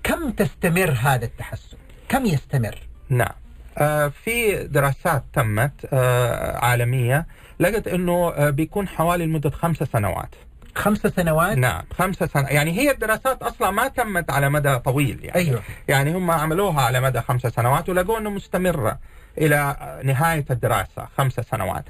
[0.03, 1.77] كم تستمر هذا التحسن؟
[2.09, 3.33] كم يستمر؟ نعم.
[3.79, 7.27] آه، في دراسات تمت آه، عالمية
[7.61, 10.35] لقت إنه آه، بيكون حوالي لمدة خمس سنوات.
[10.77, 12.51] خمس سنوات؟ نعم خمس سنوات.
[12.51, 15.35] يعني هي الدراسات أصلا ما تمت على مدى طويل يعني.
[15.35, 15.63] أيوه.
[15.89, 18.99] يعني هم عملوها على مدى خمس سنوات ولقوا إنه مستمرة
[19.39, 21.85] إلى نهاية الدراسة خمس سنوات.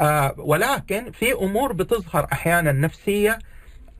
[0.00, 3.38] آه ولكن في أمور بتظهر أحيانا نفسية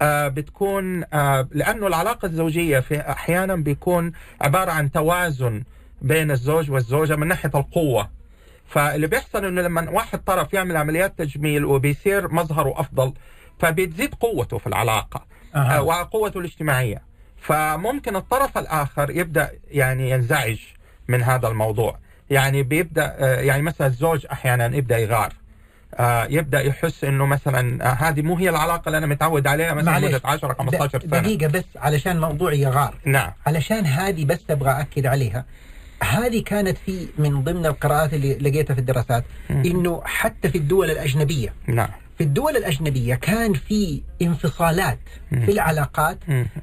[0.02, 5.62] آه بتكون آه لأنه العلاقة الزوجية في أحيانا بيكون عبارة عن توازن
[6.02, 8.10] بين الزوج والزوجة من ناحية القوة.
[8.68, 13.12] فاللي بيحصل إنه لما واحد طرف يعمل عمليات تجميل وبيصير مظهره أفضل
[13.58, 15.24] فبتزيد قوته في العلاقة.
[15.54, 17.02] آه، وقوته الاجتماعية
[17.40, 20.58] فممكن الطرف الآخر يبدأ يعني ينزعج
[21.08, 21.98] من هذا الموضوع
[22.30, 25.32] يعني بيبدأ آه، يعني مثلا الزوج أحيانا يبدأ يغار
[25.94, 29.98] آه، يبدأ يحس إنه مثلا آه، هذه مو هي العلاقة اللي أنا متعود عليها مثلا.
[29.98, 34.70] مدة 10 15 د- سنة دقيقة بس علشان موضوع يغار نعم علشان هذه بس أبغى
[34.80, 35.44] اكد عليها
[36.02, 39.24] هذه كانت في من ضمن القراءات اللي لقيتها في الدراسات.
[39.50, 44.98] إنه حتى في الدول الأجنبية نعم في الدول الأجنبية كان في انفصالات.
[45.30, 46.18] في العلاقات.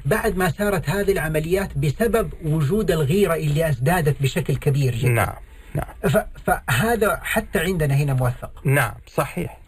[0.06, 5.10] بعد ما صارت هذه العمليات بسبب وجود الغيرة اللي أزدادت بشكل كبير جدا.
[5.10, 5.34] نعم
[5.76, 6.24] نعم.
[6.46, 8.62] فهذا حتى عندنا هنا موثق.
[8.66, 9.60] نعم صحيح.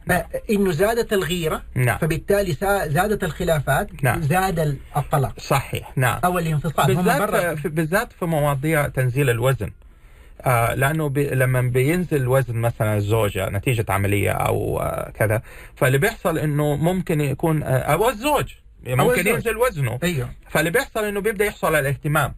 [0.49, 1.97] إنه زادت الغيرة نعم.
[1.97, 2.53] فبالتالي
[2.87, 4.21] زادت الخلافات نعم.
[4.21, 6.19] زاد ال- الطلاق صحيح نعم.
[6.25, 6.95] أو الانفصال.
[6.95, 9.71] بالذات بالذات في مواضيع تنزيل الوزن.
[10.45, 15.41] آه لأنه بي لما بينزل وزن مثلا الزوجة نتيجة عملية أو آه كذا
[15.75, 18.53] فاللي بيحصل إنه ممكن يكون آه أو الزوج
[18.87, 19.27] ممكن الزوج.
[19.27, 19.99] ينزل وزنه.
[20.03, 20.29] أيوه.
[20.49, 22.35] فاللي بيحصل إنه بيبدأ يحصل على الاهتمام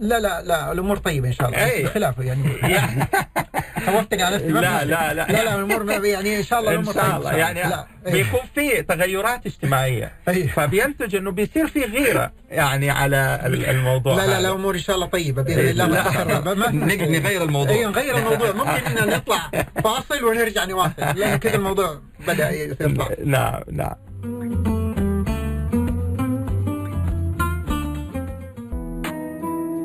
[0.00, 1.82] لا لا لا الأمور طيبة إن شاء الله أي.
[1.82, 2.42] بس خلافه يعني
[3.86, 4.84] خوفتني على نفسي لا لا.
[4.84, 7.86] لا لا لا الأمور يعني إن شاء الله إن الأمور شاء طيبة الله يعني لا
[8.06, 8.12] أي.
[8.12, 10.48] بيكون في تغيرات اجتماعية أي.
[10.48, 14.38] فبينتج إنه بيصير في غيرة يعني على ال- الموضوع لا لا.
[14.38, 15.86] الأمور إن شاء الله طيبة بإذن الله
[16.54, 17.18] ما مشكلة.
[17.18, 17.74] نغير الموضوع.
[17.76, 19.50] اي نغير الموضوع ممكن إن نطلع
[19.84, 23.94] فاصل ونرجع نواصل لأنه كذا الموضوع بدأ يصير صعب نعم نعم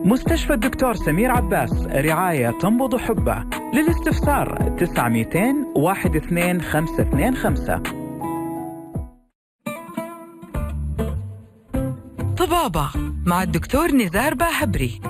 [0.07, 3.43] مستشفى الدكتور سمير عباس رعاية تنبض حبه.
[3.73, 5.25] للاستفسار 900
[5.75, 7.83] 12525
[12.37, 12.89] طبابة
[13.25, 15.01] مع الدكتور نزار باهبري.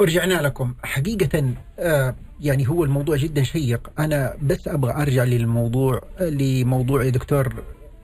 [0.00, 0.74] ورجعنا لكم.
[0.82, 3.90] حقيقة آه يعني هو الموضوع جدا شيق.
[3.98, 7.54] أنا بس أبغى أرجع للموضوع لموضوع يا دكتور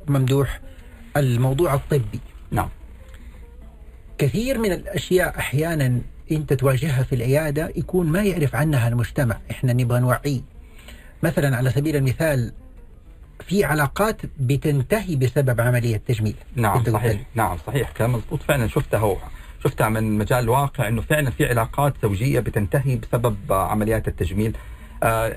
[0.08, 0.60] ممدوح
[1.16, 2.20] الموضوع الطبي.
[4.20, 6.00] كثير من الأشياء أحيانا
[6.32, 9.38] أنت تواجهها في العيادة يكون ما يعرف عنها المجتمع.
[9.50, 10.40] إحنا نبغى نوعيه
[11.22, 12.52] مثلا على سبيل المثال
[13.46, 16.34] في علاقات بتنتهي بسبب عملية تجميل.
[16.56, 17.20] نعم قلت صحيح.
[17.34, 18.42] نعم صحيح كلام مضبوط.
[18.42, 19.16] فعلا شفتها هو.
[19.64, 24.56] شفتها من مجال واقع إنه فعلا في علاقات زوجيه بتنتهي بسبب عمليات التجميل.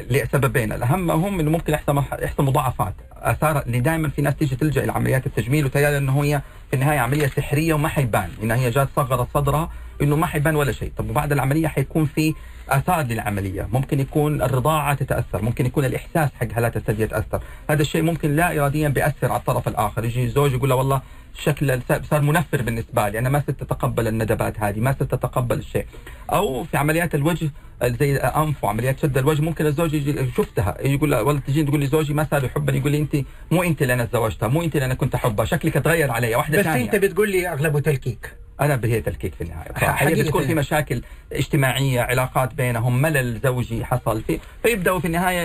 [0.09, 0.71] لسببين.
[0.71, 2.93] الأهم هم إنه ممكن يحصل يحصل مضاعفات.
[3.15, 7.27] اثار اللي دائما في ناس تيجي تلجأ لعمليات التجميل وتيالي إنه هي في النهاية عملية
[7.27, 8.29] سحرية وما حيبان.
[8.43, 9.69] إنها هي جات صغرت صدرها
[10.01, 10.91] إنه ما حيبان ولا شيء.
[10.97, 12.33] طب وبعد العملية حيكون في
[12.69, 13.69] آثار للعملية.
[13.73, 17.41] ممكن يكون الرضاعة تتأثر ممكن يكون الإحساس حق هالات الثدي يتأثر.
[17.69, 20.05] هذا الشيء ممكن لا اراديا بيأثر على الطرف الآخر.
[20.05, 21.01] يجي الزوج يقول له والله
[21.37, 25.85] شكل صار منفر بالنسبة لي أنا ما صرت أتقبل الندبات هذه ما صرت أتقبل الشيء.
[26.33, 27.49] أو في عمليات الوجه
[27.83, 31.87] زي انف وعمليات شد الوجه ممكن الزوج يجي شفتها يقول لا والله تجي تقول لي
[31.87, 33.15] زوجي ما صار يحبني يقول لي أنت
[33.51, 36.57] مو أنت اللي أنا تزوجتها مو أنت اللي أنا كنت أحبها شكلك تغير علي واحدة
[36.57, 36.85] بس ثانية.
[36.85, 38.42] أنت بتقول لي أغلبه تلكيك.
[38.65, 39.71] أنا هي تلكيك في النهاية.
[39.75, 40.53] هي حقيقة بتكون في.
[40.55, 41.01] مشاكل
[41.33, 45.37] اجتماعية علاقات بينهم ملل زوجي حصل في فيبدأوا في النهاية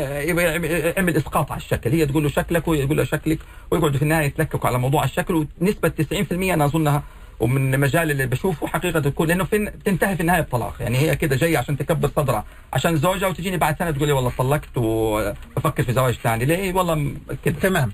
[0.97, 1.91] يعمل- إسقاط على الشكل.
[1.91, 3.39] هي تقول له شكلك وهي تقول له شكلك
[3.71, 5.47] ويقعدوا في النهاية يتلككوا على موضوع الشكل.
[5.61, 7.03] ونسبة 90% أنا أظنها
[7.41, 10.75] ومن المجال اللي بشوفه حقيقة تكون لأنه في بتنتهي في النهاية بطلاق.
[10.81, 12.45] يعني هي كده جاية عشان تكبر صدرها.
[12.73, 16.45] عشان زوجها وتجيني بعد سنة تقول لي والله طلقت وبفكر في زواج ثاني.
[16.45, 17.13] ليه؟ والله
[17.45, 17.61] كده.
[17.61, 17.93] تمام.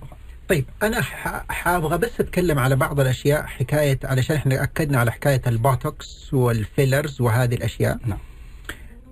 [0.49, 1.01] طيب أنا
[1.49, 7.55] حابغى بس أتكلم على بعض الأشياء حكاية علشان إحنا أكدنا على حكاية البوتوكس والفيلرز وهذه
[7.55, 7.99] الأشياء.
[8.07, 8.19] نعم.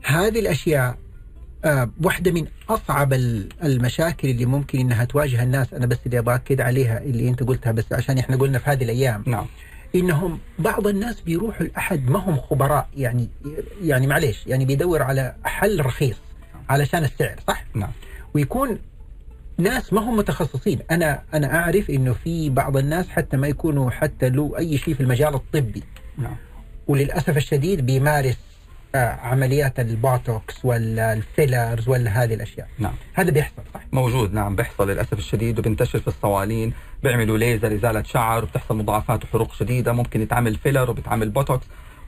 [0.05, 0.99] هذه الأشياء
[1.65, 5.75] آه واحدة من أصعب ال- المشاكل اللي ممكن إنها تواجه الناس.
[5.75, 8.85] أنا بس اللي أبغى اكد عليها اللي أنت قلتها بس عشان إحنا قلنا في هذه
[8.85, 9.25] الأيام.
[9.27, 9.47] نعم.
[9.95, 13.29] إنهم بعض الناس بيروحوا لأحد ما هم خبراء يعني
[13.83, 16.17] يعني معليش يعني بيدور على حل رخيص
[16.69, 17.91] علشان السعر صح؟ نعم.
[18.35, 18.79] ويكون
[19.63, 20.79] ناس ما هم متخصصين.
[20.91, 25.03] أنا أنا أعرف إنه في بعض الناس حتى ما يكونوا حتى له أي شيء في
[25.03, 25.83] المجال الطبي.
[26.19, 26.37] نعم.
[26.87, 28.39] وللأسف الشديد بيمارس
[28.95, 32.69] آه، عمليات البوتوكس ولا ال fillers ولا هذه الأشياء.
[32.79, 32.95] نعم.
[33.15, 36.73] هذا بيحصل صح موجود نعم بيحصل للأسف الشديد وبنتشر في الصوالين.
[37.03, 39.93] بيعملوا ليزر إزالة شعر وبتحصل مضاعفات وحروق شديدة.
[39.93, 41.67] ممكن يتعمل filler وبيتعمل بوتوكس.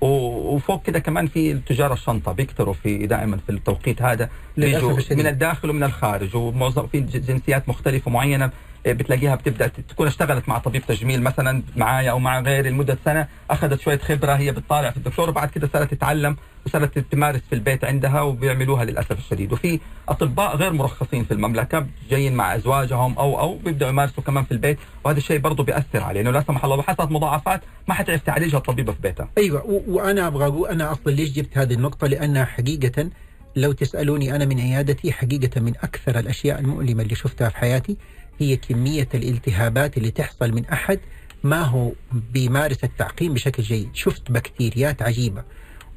[0.08, 4.92] وفوق كده كمان في تجار الشنطة بيكتروا في دائما في التوقيت هذا بيجوا.
[5.16, 8.50] من الداخل ومن الخارج ومعظم في ج- جنسيات مختلفة معينة
[8.86, 13.28] إيه، بتلاقيها بتبدأ تكون اشتغلت مع طبيب تجميل مثلا معايا أو مع غيري لمدة سنة
[13.50, 16.36] أخذت شوية خبرة هي بتطالع في الدكتور وبعد كده صارت تتعلم
[16.66, 19.52] وصارت تمارس في البيت عندها وبيعملوها للأسف الشديد.
[19.52, 24.52] وفي أطباء غير مرخصين في المملكة جايين مع أزواجهم أو أو بيبدأوا يمارسوا كمان في
[24.52, 28.22] البيت وهذا الشيء برضه بيأثر عليه لأنه لا سمح الله لو حصلت مضاعفات ما حتعرف
[28.22, 29.28] تعالجها الطبيبة في بيتها.
[29.38, 33.10] أيوه وأنا أبغى أقول أنا أصلا ليش جبت هذه النقطة؟ لأنها حقيقة
[33.56, 37.96] لو تسألوني أنا من عيادتي حقيقة من أكثر الأشياء المؤلمة اللي شفتها في حياتي
[38.38, 40.98] هي كمية الالتهابات اللي تحصل من أحد
[41.44, 41.92] ما هو
[42.32, 43.88] بيمارس التعقيم بشكل جيد.
[43.92, 45.42] شفت بكتيريات عجيبة.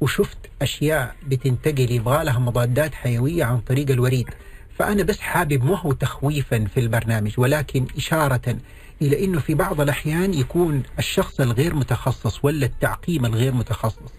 [0.00, 4.28] وشفت أشياء بتنتقل يبغى لها مضادات حيوية عن طريق الوريد.
[4.78, 8.56] فأنا بس حابب مو هو تخويفا في البرنامج ولكن إشارة
[9.02, 14.12] إلى إنه في بعض الأحيان يكون الشخص الغير متخصص ولا التعقيم الغير متخصص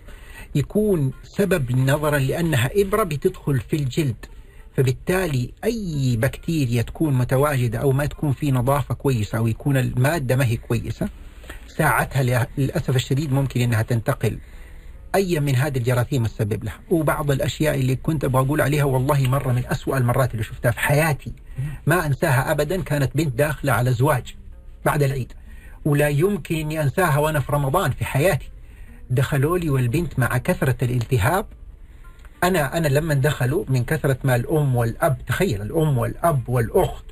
[0.55, 4.25] يكون سبب نظرا لأنها إبرة بتدخل في الجلد.
[4.77, 10.45] فبالتالي أي بكتيريا تكون متواجدة أو ما تكون في نظافة كويسة أو يكون المادة ما
[10.45, 11.09] هي كويسة
[11.67, 14.37] ساعتها للأسف الشديد ممكن إنها تنتقل
[15.15, 16.79] أي من هذه الجراثيم السبب لها.
[16.89, 20.79] وبعض الأشياء اللي كنت أبغى أقول عليها والله مرة من أسوأ المرات اللي شفتها في
[20.79, 21.33] حياتي.
[21.87, 24.35] ما أنساها ابدا كانت بنت داخلة على زواج
[24.85, 25.33] بعد العيد.
[25.85, 28.49] ولا يمكن أني أنساها وأنا في رمضان في حياتي.
[29.09, 31.45] دخلوا لي والبنت مع كثرة الالتهاب.
[32.43, 37.05] أنا أنا لما دخلوا من كثرة ما الأم والأب تخيل الأم والأب والأخت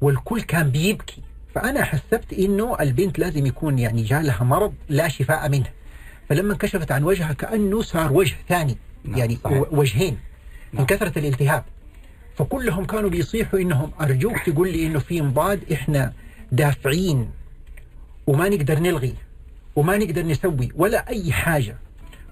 [0.00, 1.22] والكل كان بيبكي.
[1.54, 5.81] فأنا حسبت إنه البنت لازم يكون يعني جالها مرض لا شفاء منه.
[6.32, 9.62] فلما كشفت عن وجهها كأنه صار وجه ثاني نعم، يعني صحيح.
[9.72, 10.12] وجهين
[10.72, 10.86] من نعم.
[10.86, 11.64] كثرة الالتهاب
[12.36, 16.12] فكلهم كانوا بيصيحوا إنهم أرجوك تقول لي إنه في مضاد إحنا
[16.52, 17.30] دافعين
[18.26, 19.14] وما نقدر نلغي
[19.76, 21.76] وما نقدر نسوي ولا أي حاجة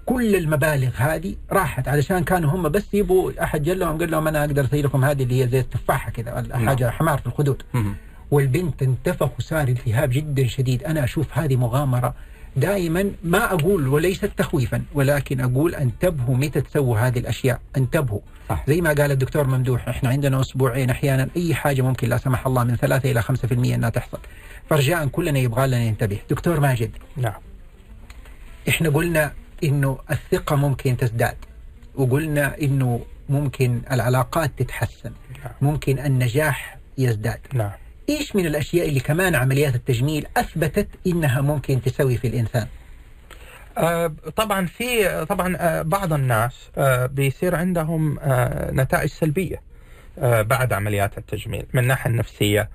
[0.05, 4.45] كل المبالغ هذه راحت علشان كانوا هم بس يبوا أحد جل لهم قال لهم أنا
[4.45, 6.67] أقدر أسوي لكم هذه اللي هي زي التفاحة كذا ولا نعم.
[6.67, 7.63] حاجة حمار في الخدود.
[8.31, 12.15] والبنت انتفخ وصار التهاب جدا شديد أنا أشوف هذه مغامرة
[12.55, 17.59] دائما ما أقول وليست تخويفا ولكن أقول أنتبهوا متى تسووا هذه الأشياء.
[17.77, 18.19] أنتبهوا.
[18.49, 18.63] صح.
[18.67, 22.63] زي ما قال الدكتور ممدوح إحنا عندنا أسبوعين أحيانا أي حاجة ممكن لا سمح الله
[22.63, 24.19] من 3 إلى 5% إنها تحصل.
[24.69, 26.91] فرجاء كلنا يبغى لنا ننتبه دكتور ماجد.
[27.17, 27.41] نعم.
[28.69, 29.33] إحنا قلنا
[29.63, 31.35] إنه الثقة ممكن تزداد
[31.95, 35.11] وقلنا إنه ممكن العلاقات تتحسن
[35.43, 35.53] نعم.
[35.61, 37.39] ممكن النجاح يزداد.
[37.53, 37.71] نعم.
[38.19, 42.67] إيش من الأشياء اللي كمان عمليات التجميل أثبتت إنها ممكن تسوي في الإنسان
[43.77, 48.19] آه، طبعا في طبعا آه، بعض الناس آه، بيصير عندهم
[48.71, 49.61] نتائج سلبية
[50.21, 52.69] بعد عمليات التجميل من الناحية النفسية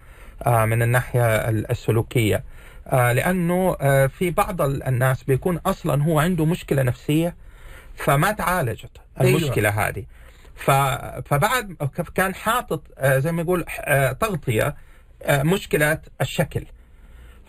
[0.46, 2.44] من الناحية السلوكية
[2.92, 3.72] لأنه
[4.06, 7.34] في بعض ال- الناس بيكون أصلا هو عنده مشكلة نفسية
[7.96, 9.38] فما تعالجت أيوة.
[9.38, 10.04] المشكلة هذه.
[11.24, 11.76] فبعد
[12.14, 13.64] كان حاطط زي ما يقول
[14.20, 14.76] تغطية
[15.30, 16.64] مشكلة الشكل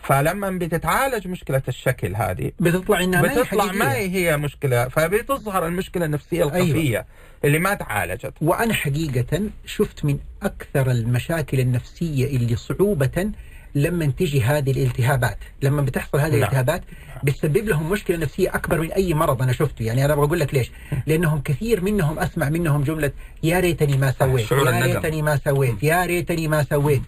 [0.02, 4.32] فلما بتتعالج مشكلة الشكل هذه بتطلع إنها ما هي بتطلع ما حقيقية.
[4.32, 7.04] هي مشكلة فبتظهر المشكلة النفسية الخفية أيوة.
[7.44, 13.30] اللي ما تعالجت وأنا حقيقة شفت من أكثر المشاكل النفسية اللي صعوبة
[13.74, 16.38] لما تجي هذه الالتهابات لما بتحصل هذه نعم.
[16.38, 16.82] الالتهابات
[17.22, 20.54] بتسبب لهم مشكلة نفسية أكبر من أي مرض أنا شفته يعني أنا أبغى أقول لك
[20.54, 20.70] ليش
[21.06, 23.12] لأنهم كثير منهم أسمع منهم جملة
[23.42, 24.84] يا ريتني ما سويت يا.
[24.84, 27.02] ريتني ما سويت يا ريتني ما سويت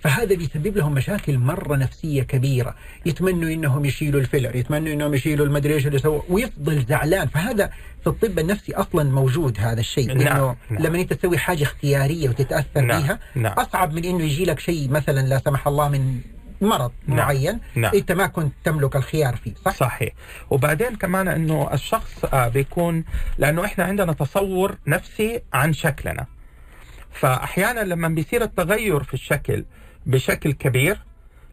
[0.00, 2.74] فهذا بيسبب لهم مشاكل مرة نفسية كبيرة
[3.06, 7.70] يتمنوا إنهم يشيلوا ال filler يتمنوا إنهم يشيلوا المدري إيش اللي سووا ويفضل زعلان فهذا
[8.00, 10.82] في الطب النفسي أصلا موجود هذا الشيء نعم، لأنه نعم.
[10.82, 13.52] لما أنت تسوي حاجة اختيارية وتتأثر نعم، بها نعم.
[13.52, 16.20] أصعب من إنه يجي لك شيء مثلا لا سمح الله من
[16.60, 17.94] مرض نعم، معين نعم.
[17.94, 20.12] أنت ما كنت تملك الخيار فيه صح؟ صحيح
[20.50, 23.04] وبعدين كمان إنه الشخص آه، بيكون
[23.38, 26.26] لأنه إحنا عندنا تصور نفسي عن شكلنا
[27.12, 29.64] فاحيانا لما بيصير التغير في الشكل
[30.06, 30.98] بشكل كبير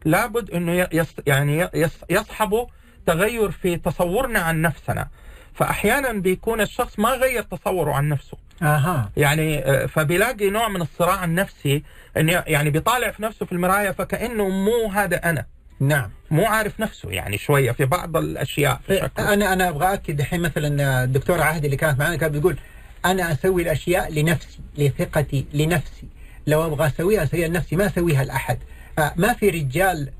[0.04, 2.66] لابد إنه يص يعني يص يصحبه
[3.06, 5.08] تغير في تصورنا عن نفسنا.
[5.54, 8.36] فأحيانا بيكون الشخص ما غير تصوره عن نفسه.
[8.62, 9.10] أها.
[9.16, 11.82] يعني آه، فبيلاقي نوع من الصراع النفسي
[12.16, 15.46] انه يعني بيطالع في نفسه في المرايه فكأنه مو هذا أنا.
[15.80, 16.10] نعم.
[16.30, 20.40] مو عارف نفسه يعني شوية في بعض الأشياء في شكله أنا أنا أبغى اكد الحين
[20.40, 22.56] مثلا الدكتوره عهد اللي كانت معنا كانت بتقول
[23.04, 26.06] أنا أسوي الأشياء لنفسي لثقتي لنفسي.
[26.46, 28.58] لو أبغى أسويها أسويها لنفسي ما أسويها لأحد.
[28.98, 30.10] آه، ما في رجال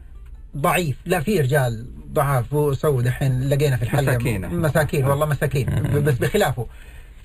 [0.56, 2.52] ضعيف لا في رجال ضعاف.
[2.52, 4.02] وسووا دحين لقينا في الحلقة.
[4.16, 4.48] مساكين.
[4.60, 5.66] مساكين والله مساكين.
[6.06, 6.66] بس بخلافه.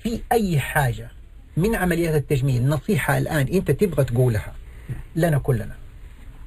[0.02, 1.08] في أي حاجة
[1.56, 4.52] من عمليات التجميل نصيحة الآن أنت تبغى تقولها
[5.16, 5.74] لنا كلنا؟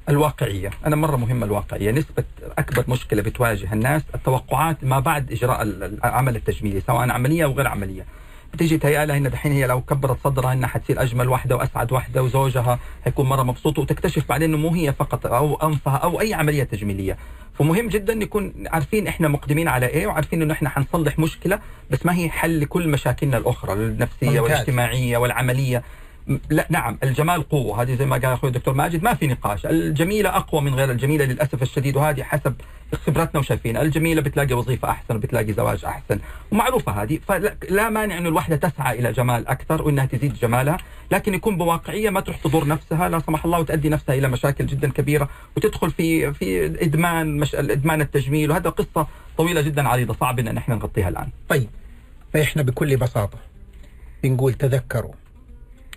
[0.08, 0.70] الواقعية.
[0.86, 1.90] أنا مرة مهمة الواقعية.
[1.90, 2.24] نسبة
[2.58, 7.68] أكبر مشكلة بتواجه الناس التوقعات ما بعد إجراء ال- العمل التجميلي سواء عملية أو غير
[7.68, 8.04] عملية.
[8.54, 12.22] بتيجي تهيأ لها إن دحين هي لو كبرت صدرها إنها حتصير أجمل واحدة وأسعد واحدة
[12.22, 16.64] وزوجها حيكون مرة مبسوط وتكتشف بعدين إنه مو هي فقط أو أنفها أو أي عملية
[16.64, 17.16] تجميلية
[17.58, 21.58] فمهم جدا نكون عارفين إحنا مقدمين على إيه وعارفين إنه إحنا حنصلح مشكلة
[21.90, 24.40] بس ما هي حل لكل مشاكلنا الأخرى النفسية ممتاز.
[24.42, 25.82] والاجتماعية والعملية م-
[26.50, 27.82] لا نعم الجمال قوة.
[27.82, 29.66] هذه زي ما قال أخوي الدكتور ماجد ما في نقاش.
[29.66, 32.54] الجميلة أقوى من غير الجميلة للأسف الشديد وهذه حسب
[33.06, 36.18] خبرتنا وشايفين الجميلة بتلاقي وظيفة أحسن وبتلاقي زواج أحسن
[36.52, 37.18] ومعروفة هذه.
[37.28, 40.76] فلا لا مانع أنه الواحدة تسعى إلى جمال أكثر وأنها تزيد جمالها
[41.10, 44.90] لكن يكون بواقعية ما تروح تضر نفسها لا سمح الله وتؤدي نفسها إلى مشاكل جدا
[44.90, 48.50] كبيرة وتدخل في في إدمان مش إدمان التجميل.
[48.50, 49.06] وهذا قصة
[49.38, 51.28] طويلة جدا عريضة صعب أن إحنا نغطيها الآن.
[51.48, 51.68] طيب
[52.32, 53.38] فإحنا بكل بساطة
[54.22, 55.12] بنقول تذكروا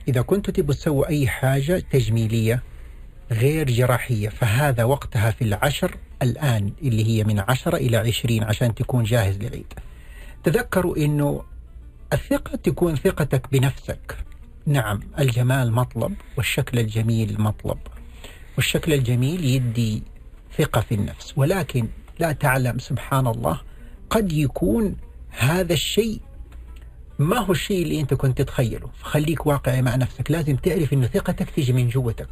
[0.08, 2.64] إذا كنتوا تبوا تسووا أي حاجة تجميلية
[3.32, 9.04] غير جراحية فهذا وقتها في العشر الآن اللي هي من عشرة إلى عشرين عشان تكون
[9.04, 9.74] جاهز للعيد.
[10.44, 11.44] تذكروا أنه
[12.14, 14.18] الثقة تكون ثقتك بنفسك.
[14.66, 17.78] نعم الجمال مطلب والشكل الجميل مطلب.
[18.58, 20.04] والشكل الجميل يدي
[20.58, 21.88] ثقة في النفس ولكن
[22.20, 23.62] لا تعلم سبحان الله
[24.10, 24.96] قد يكون
[25.30, 26.22] هذا الشيء
[27.20, 30.32] ما هو الشيء اللي أنت كنت تتخيله؟ فخليك واقعي مع نفسك.
[30.32, 32.28] لازم تعرف إنه ثقتك تيجي من جوتك.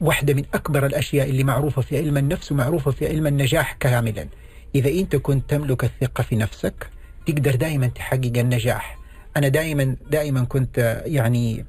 [0.00, 4.26] واحدة من أكبر الأشياء اللي معروفة في علم النفس ومعروفة في علم النجاح كاملا.
[4.74, 6.90] إذا أنت كنت تملك الثقة في نفسك
[7.26, 8.98] تقدر دائما تحقق النجاح.
[9.36, 11.64] أنا دائما دائما كنت يعني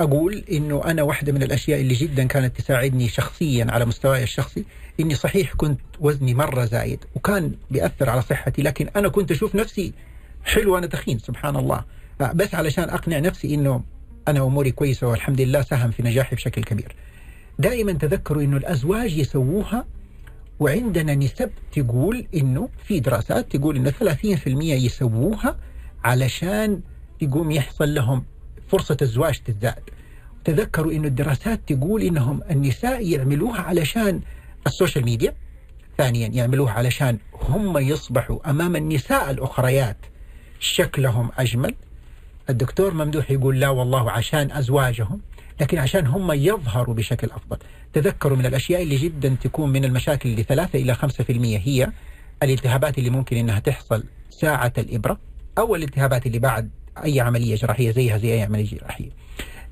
[0.00, 4.64] أقول إنه أنا واحدة من الأشياء اللي جدا كانت تساعدني شخصيا على مستواي الشخصي.
[5.00, 9.92] إني صحيح كنت وزني مرة زايد وكان بيأثر على صحتي لكن أنا كنت أشوف نفسي
[10.44, 11.84] حلو أنا تخين سبحان الله
[12.34, 13.84] بس علشان أقنع نفسي إنه
[14.28, 16.96] أنا أموري كويسة والحمد لله ساهم في نجاحي بشكل كبير.
[17.58, 19.86] دائما تذكروا إنه الأزواج يسووها
[20.60, 25.56] وعندنا نسب تقول إنه في دراسات تقول إنه 30% يسووها
[26.04, 26.80] علشان
[27.20, 28.24] يقوم يحصل لهم
[28.68, 29.90] فرصة الزواج تزداد
[30.44, 34.20] تذكروا إنه الدراسات تقول إنهم النساء يعملوها علشان
[34.66, 35.34] السوشيال ميديا
[35.98, 39.96] ثانيا يعملوها علشان هم يصبحوا أمام النساء الأخريات.
[40.62, 41.74] شكلهم أجمل.
[42.50, 45.20] الدكتور ممدوح يقول لا والله عشان أزواجهم
[45.60, 47.58] لكن عشان هم يظهروا بشكل أفضل.
[47.92, 50.98] تذكروا من الأشياء اللي جدا تكون من المشاكل اللي 3 إلى 5%
[51.68, 51.92] هي
[52.42, 55.18] الالتهابات اللي ممكن إنها تحصل ساعة الإبرة
[55.58, 56.70] أو الالتهابات اللي بعد
[57.04, 59.10] أي عملية جراحية زيها زي أي عملية جراحية.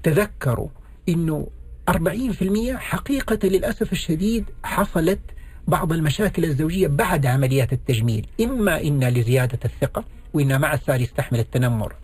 [0.02, 0.68] تذكروا
[1.08, 1.46] إنه
[1.90, 5.20] 40% حقيقة للأسف الشديد حصلت
[5.68, 10.04] بعض المشاكل الزوجية بعد عمليات التجميل إما إن لزيادة الثقة
[10.34, 11.94] وإنها مع السار يستحمل التنمر.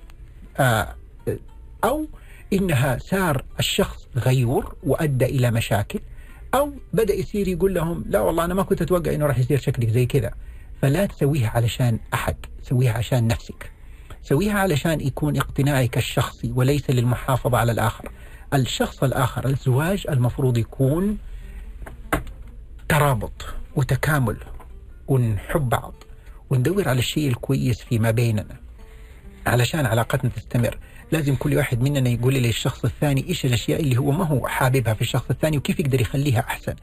[0.58, 0.94] آه،
[1.84, 2.06] أو
[2.52, 6.00] إنها صار الشخص غيور وأدى إلى مشاكل
[6.54, 9.88] أو بدأ يصير يقول لهم لا والله أنا ما كنت أتوقع إنه راح يصير شكلك
[9.88, 10.32] زي كذا.
[10.82, 13.70] فلا تسويها علشان أحد سويها عشان نفسك.
[14.22, 18.10] سويها علشان يكون اقتناعك الشخصي وليس للمحافظة على الآخر.
[18.54, 21.18] الشخص الآخر الزواج المفروض يكون
[22.88, 23.44] ترابط
[23.76, 24.36] وتكامل
[25.08, 25.94] ونحب بعض.
[26.50, 28.56] وندور على الشيء الكويس فيما بيننا.
[29.46, 30.78] علشان علاقتنا تستمر
[31.12, 35.02] لازم كل واحد مننا يقول للشخص الثاني إيش الأشياء اللي هو ما هو حاببها في
[35.02, 36.74] الشخص الثاني وكيف يقدر يخليها أحسن.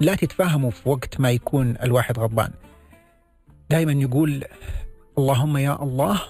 [0.00, 2.50] لا تتفاهموا في وقت ما يكون الواحد غضبان.
[3.70, 4.44] دائما يقول
[5.18, 6.20] اللهم يا الله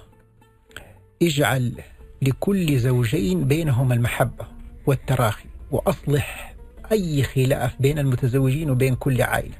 [1.22, 1.72] اجعل
[2.22, 4.46] لكل زوجين بينهما المحبة
[4.86, 6.54] والتراخي وأصلح
[6.92, 9.56] أي خلاف بين المتزوجين وبين كل عائلة.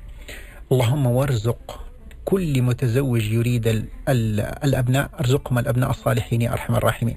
[0.73, 1.90] اللهم وارزق
[2.31, 7.17] كل متزوج يريد ال ال الأبناء أرزقهم الأبناء الصالحين يا أرحم الراحمين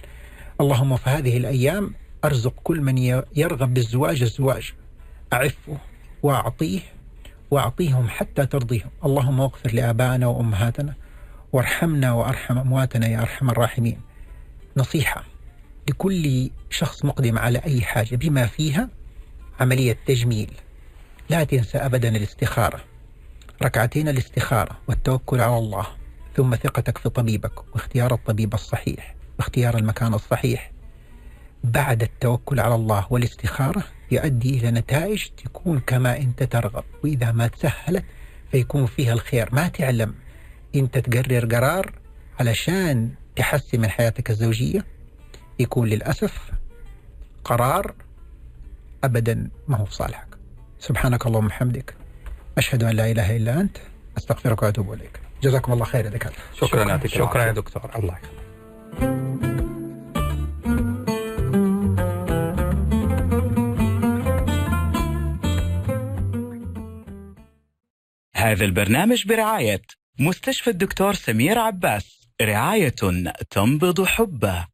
[0.61, 1.93] اللهم في هذه الأيام
[2.25, 2.97] أرزق كل من
[3.35, 4.73] يرغب بالزواج الزواج
[5.33, 5.77] أعفه
[6.23, 6.79] وأعطيه
[7.51, 10.93] وأعطيهم حتى ترضيهم اللهم واغفر لآبائنا وأمهاتنا
[11.53, 13.99] وارحمنا وأرحم أمواتنا يا أرحم الراحمين.
[14.77, 15.23] نصيحة
[15.89, 18.89] لكل شخص مقدم على أي حاجة بما فيها
[19.59, 20.51] عملية تجميل.
[21.29, 22.92] لا تنسى ابدا الاستخارة.
[23.61, 25.87] ركعتين الاستخارة والتوكل على الله
[26.35, 30.71] ثم ثقتك في طبيبك واختيار الطبيب الصحيح واختيار المكان الصحيح.
[31.63, 38.05] بعد التوكل على الله والاستخارة يؤدي إلى نتائج تكون كما أنت ترغب وإذا ما تسهلت
[38.51, 40.13] فيكون فيها الخير ما تعلم
[40.75, 41.91] أنت تقرر قرار
[42.39, 44.85] علشان تحسن من حياتك الزوجية
[45.59, 46.51] يكون للأسف
[47.43, 47.93] قرار
[49.03, 50.27] ابدا ما هو في صالحك.
[50.79, 51.95] سبحانك اللهم وبحمدك
[52.57, 53.77] أشهد أن لا إله إلا أنت
[54.17, 55.19] أستغفرك وأتوب إليك.
[55.43, 56.43] جزاكم الله خير يا دكاتره.
[56.53, 57.41] شكرا شكرا العافية.
[57.41, 58.43] يا دكتور الله يخليك
[68.35, 69.81] هذا البرنامج برعاية
[70.19, 72.95] مستشفى الدكتور سمير عباس رعاية
[73.49, 74.67] تنبض حبه